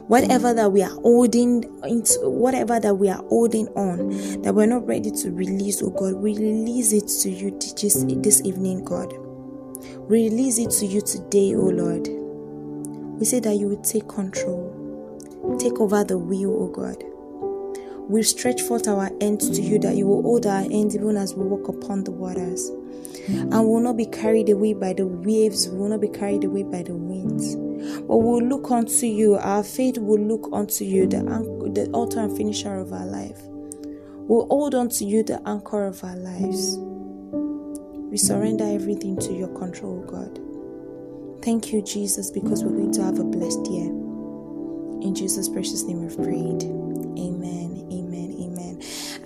Whatever 0.08 0.52
that 0.52 0.72
we 0.72 0.82
are 0.82 0.90
holding 0.90 1.62
into, 1.84 2.28
whatever 2.28 2.80
that 2.80 2.96
we 2.96 3.08
are 3.08 3.22
holding 3.28 3.68
on, 3.68 4.42
that 4.42 4.52
we're 4.52 4.66
not 4.66 4.84
ready 4.88 5.12
to 5.12 5.30
release, 5.30 5.80
oh 5.84 5.90
God, 5.90 6.14
we 6.14 6.36
release 6.36 6.92
it 6.92 7.06
to 7.22 7.30
you 7.30 7.52
this, 7.52 8.04
this 8.04 8.42
evening, 8.44 8.84
God. 8.84 9.12
We 10.08 10.24
release 10.24 10.58
it 10.58 10.70
to 10.80 10.86
you 10.86 11.00
today, 11.00 11.54
oh 11.54 11.68
Lord. 11.68 12.08
We 13.20 13.24
say 13.24 13.38
that 13.38 13.54
you 13.54 13.68
will 13.68 13.82
take 13.82 14.08
control, 14.08 15.56
take 15.60 15.78
over 15.80 16.02
the 16.02 16.18
wheel, 16.18 16.52
oh 16.60 16.66
God. 16.66 17.04
We 18.08 18.22
stretch 18.22 18.62
forth 18.62 18.86
our 18.86 19.10
hands 19.20 19.50
to 19.50 19.60
you 19.60 19.78
that 19.80 19.96
you 19.96 20.06
will 20.06 20.22
hold 20.22 20.46
our 20.46 20.62
hands 20.62 20.94
even 20.94 21.16
as 21.16 21.34
we 21.34 21.44
walk 21.44 21.68
upon 21.68 22.04
the 22.04 22.12
waters. 22.12 22.68
And 23.28 23.52
we 23.52 23.66
will 23.66 23.80
not 23.80 23.96
be 23.96 24.06
carried 24.06 24.48
away 24.48 24.74
by 24.74 24.92
the 24.92 25.06
waves, 25.06 25.68
we 25.68 25.78
will 25.78 25.88
not 25.88 26.00
be 26.00 26.08
carried 26.08 26.44
away 26.44 26.62
by 26.62 26.82
the 26.84 26.94
winds. 26.94 27.56
But 27.56 28.18
we'll 28.18 28.42
look 28.42 28.70
unto 28.70 29.06
you, 29.06 29.34
our 29.34 29.64
faith 29.64 29.98
will 29.98 30.20
look 30.20 30.48
unto 30.52 30.84
you, 30.84 31.08
the, 31.08 31.18
the 31.74 31.90
author 31.92 32.20
and 32.20 32.36
finisher 32.36 32.76
of 32.76 32.92
our 32.92 33.06
life. 33.06 33.40
We'll 34.28 34.46
hold 34.46 34.74
on 34.74 34.88
to 34.90 35.04
you, 35.04 35.22
the 35.22 35.40
anchor 35.48 35.86
of 35.86 36.02
our 36.04 36.16
lives. 36.16 36.76
We 38.10 38.16
surrender 38.16 38.64
everything 38.64 39.18
to 39.18 39.32
your 39.32 39.48
control, 39.48 40.02
God. 40.04 40.40
Thank 41.44 41.72
you, 41.72 41.82
Jesus, 41.82 42.30
because 42.30 42.64
we're 42.64 42.76
going 42.76 42.92
to 42.92 43.02
have 43.04 43.18
a 43.18 43.24
blessed 43.24 43.66
year. 43.70 43.86
In 43.86 45.14
Jesus' 45.14 45.48
precious 45.48 45.84
name 45.84 46.02
we've 46.02 46.16
prayed. 46.16 46.62
Amen. 47.18 47.65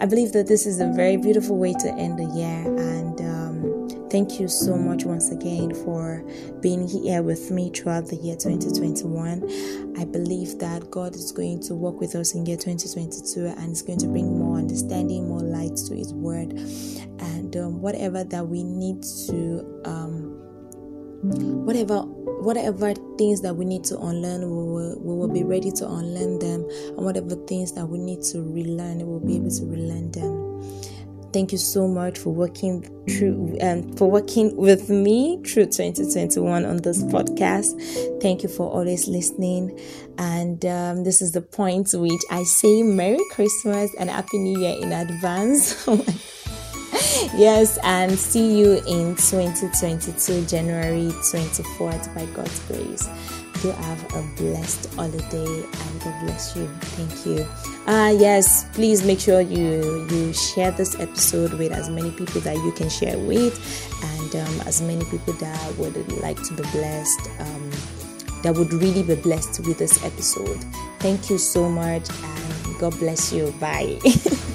I 0.01 0.07
believe 0.07 0.33
that 0.33 0.47
this 0.47 0.65
is 0.65 0.81
a 0.81 0.91
very 0.93 1.19
beautiful 1.19 1.59
way 1.59 1.75
to 1.75 1.89
end 1.99 2.19
the 2.19 2.25
year. 2.35 2.65
And 2.79 3.21
um, 3.21 4.09
thank 4.09 4.41
you 4.41 4.49
so 4.49 4.75
much 4.75 5.05
once 5.05 5.31
again 5.31 5.75
for 5.75 6.25
being 6.63 6.89
here 6.89 7.23
with 7.23 7.51
me 7.51 7.69
throughout 7.69 8.07
the 8.07 8.17
year 8.17 8.35
2021. 8.35 9.97
I 9.99 10.07
believe 10.07 10.59
that 10.59 10.91
God 10.91 11.15
is 11.15 11.33
going 11.33 11.61
to 11.65 11.75
work 11.75 12.01
with 12.01 12.15
us 12.15 12.35
in 12.35 12.47
year 12.47 12.57
2022 12.57 13.47
and 13.47 13.73
is 13.73 13.83
going 13.83 13.99
to 13.99 14.07
bring 14.07 14.39
more 14.39 14.57
understanding, 14.57 15.29
more 15.29 15.43
light 15.43 15.77
to 15.89 15.95
His 15.95 16.15
Word. 16.15 16.53
And 17.21 17.55
um, 17.59 17.83
whatever 17.83 18.25
that 18.25 18.49
we 18.49 18.65
need 18.65 19.03
to. 19.27 19.83
Um, 19.85 20.40
whatever 21.23 22.03
whatever 22.41 22.95
things 23.19 23.43
that 23.43 23.55
we 23.55 23.65
need 23.65 23.85
to 23.85 23.99
unlearn 23.99 24.41
we 24.41 24.49
will, 24.49 24.99
we 25.01 25.15
will 25.15 25.29
be 25.29 25.45
ready 25.45 25.71
to 25.71 25.87
unlearn 25.87 26.39
them. 26.39 26.67
And 26.97 27.05
whatever 27.05 27.37
things 27.47 27.73
that 27.73 27.87
we 27.87 27.99
need 27.99 28.23
to 28.33 28.43
relearn 28.43 28.99
we 28.99 29.05
will 29.05 29.21
be 29.21 29.37
able 29.37 29.51
to 29.51 29.67
relearn 29.67 30.11
them. 30.13 30.51
Thank 31.33 31.53
you 31.53 31.59
so 31.59 31.87
much 31.87 32.19
for 32.19 32.31
working 32.31 32.83
through 33.09 33.57
and 33.61 33.85
um, 33.85 33.97
for 33.97 34.11
working 34.11 34.57
with 34.57 34.91
me 34.91 35.41
through 35.47 35.67
2021 35.67 36.65
on 36.65 36.79
this 36.79 37.05
podcast. 37.05 38.21
Thank 38.21 38.43
you 38.43 38.49
for 38.49 38.69
always 38.69 39.07
listening. 39.07 39.79
And 40.19 40.65
um, 40.67 41.05
this 41.05 41.23
is 41.23 41.33
the 41.33 41.41
point 41.41 41.91
which 41.95 42.21
i 42.31 42.43
say 42.43 42.83
merry 42.83 43.19
christmas 43.31 43.95
and 43.99 44.11
happy 44.11 44.39
new 44.39 44.61
year 44.61 44.77
in 44.81 44.93
advance 44.93 45.87
yes, 47.37 47.79
and 47.83 48.19
see 48.19 48.59
you 48.59 48.75
in 48.87 49.15
2022, 49.17 50.47
January 50.47 51.09
24th, 51.31 52.15
by 52.15 52.27
God's 52.27 52.59
grace. 52.67 53.09
do 53.63 53.71
have 53.71 54.15
a 54.15 54.23
blessed 54.37 54.93
holiday 54.95 55.63
and 55.63 56.01
God 56.01 56.25
bless 56.25 56.57
you. 56.57 56.67
Thank 56.97 57.27
you. 57.27 57.47
Uh 57.87 58.15
yes, 58.19 58.65
please 58.73 59.05
make 59.05 59.21
sure 59.21 59.41
you 59.41 60.07
you 60.11 60.33
share 60.33 60.71
this 60.71 60.99
episode 60.99 61.53
with 61.55 61.73
as 61.73 61.89
many 61.91 62.11
people 62.11 62.41
that 62.43 62.57
you 62.57 62.73
can 62.73 62.89
share 62.89 63.19
with 63.19 63.59
and 64.03 64.37
um, 64.37 64.61
as 64.67 64.81
many 64.81 65.05
people 65.07 65.35
that 65.35 65.77
would 65.77 65.95
like 66.23 66.43
to 66.45 66.55
be 66.55 66.63
blessed 66.73 67.29
um, 67.41 67.71
that 68.43 68.55
would 68.55 68.73
really 68.73 69.03
be 69.03 69.15
blessed 69.15 69.61
with 69.67 69.79
this 69.79 70.03
episode. 70.05 70.59
Thank 71.01 71.29
you 71.29 71.37
so 71.39 71.69
much 71.69 72.09
and 72.09 72.79
God 72.79 72.99
bless 72.99 73.33
you. 73.33 73.53
Bye. 73.61 73.99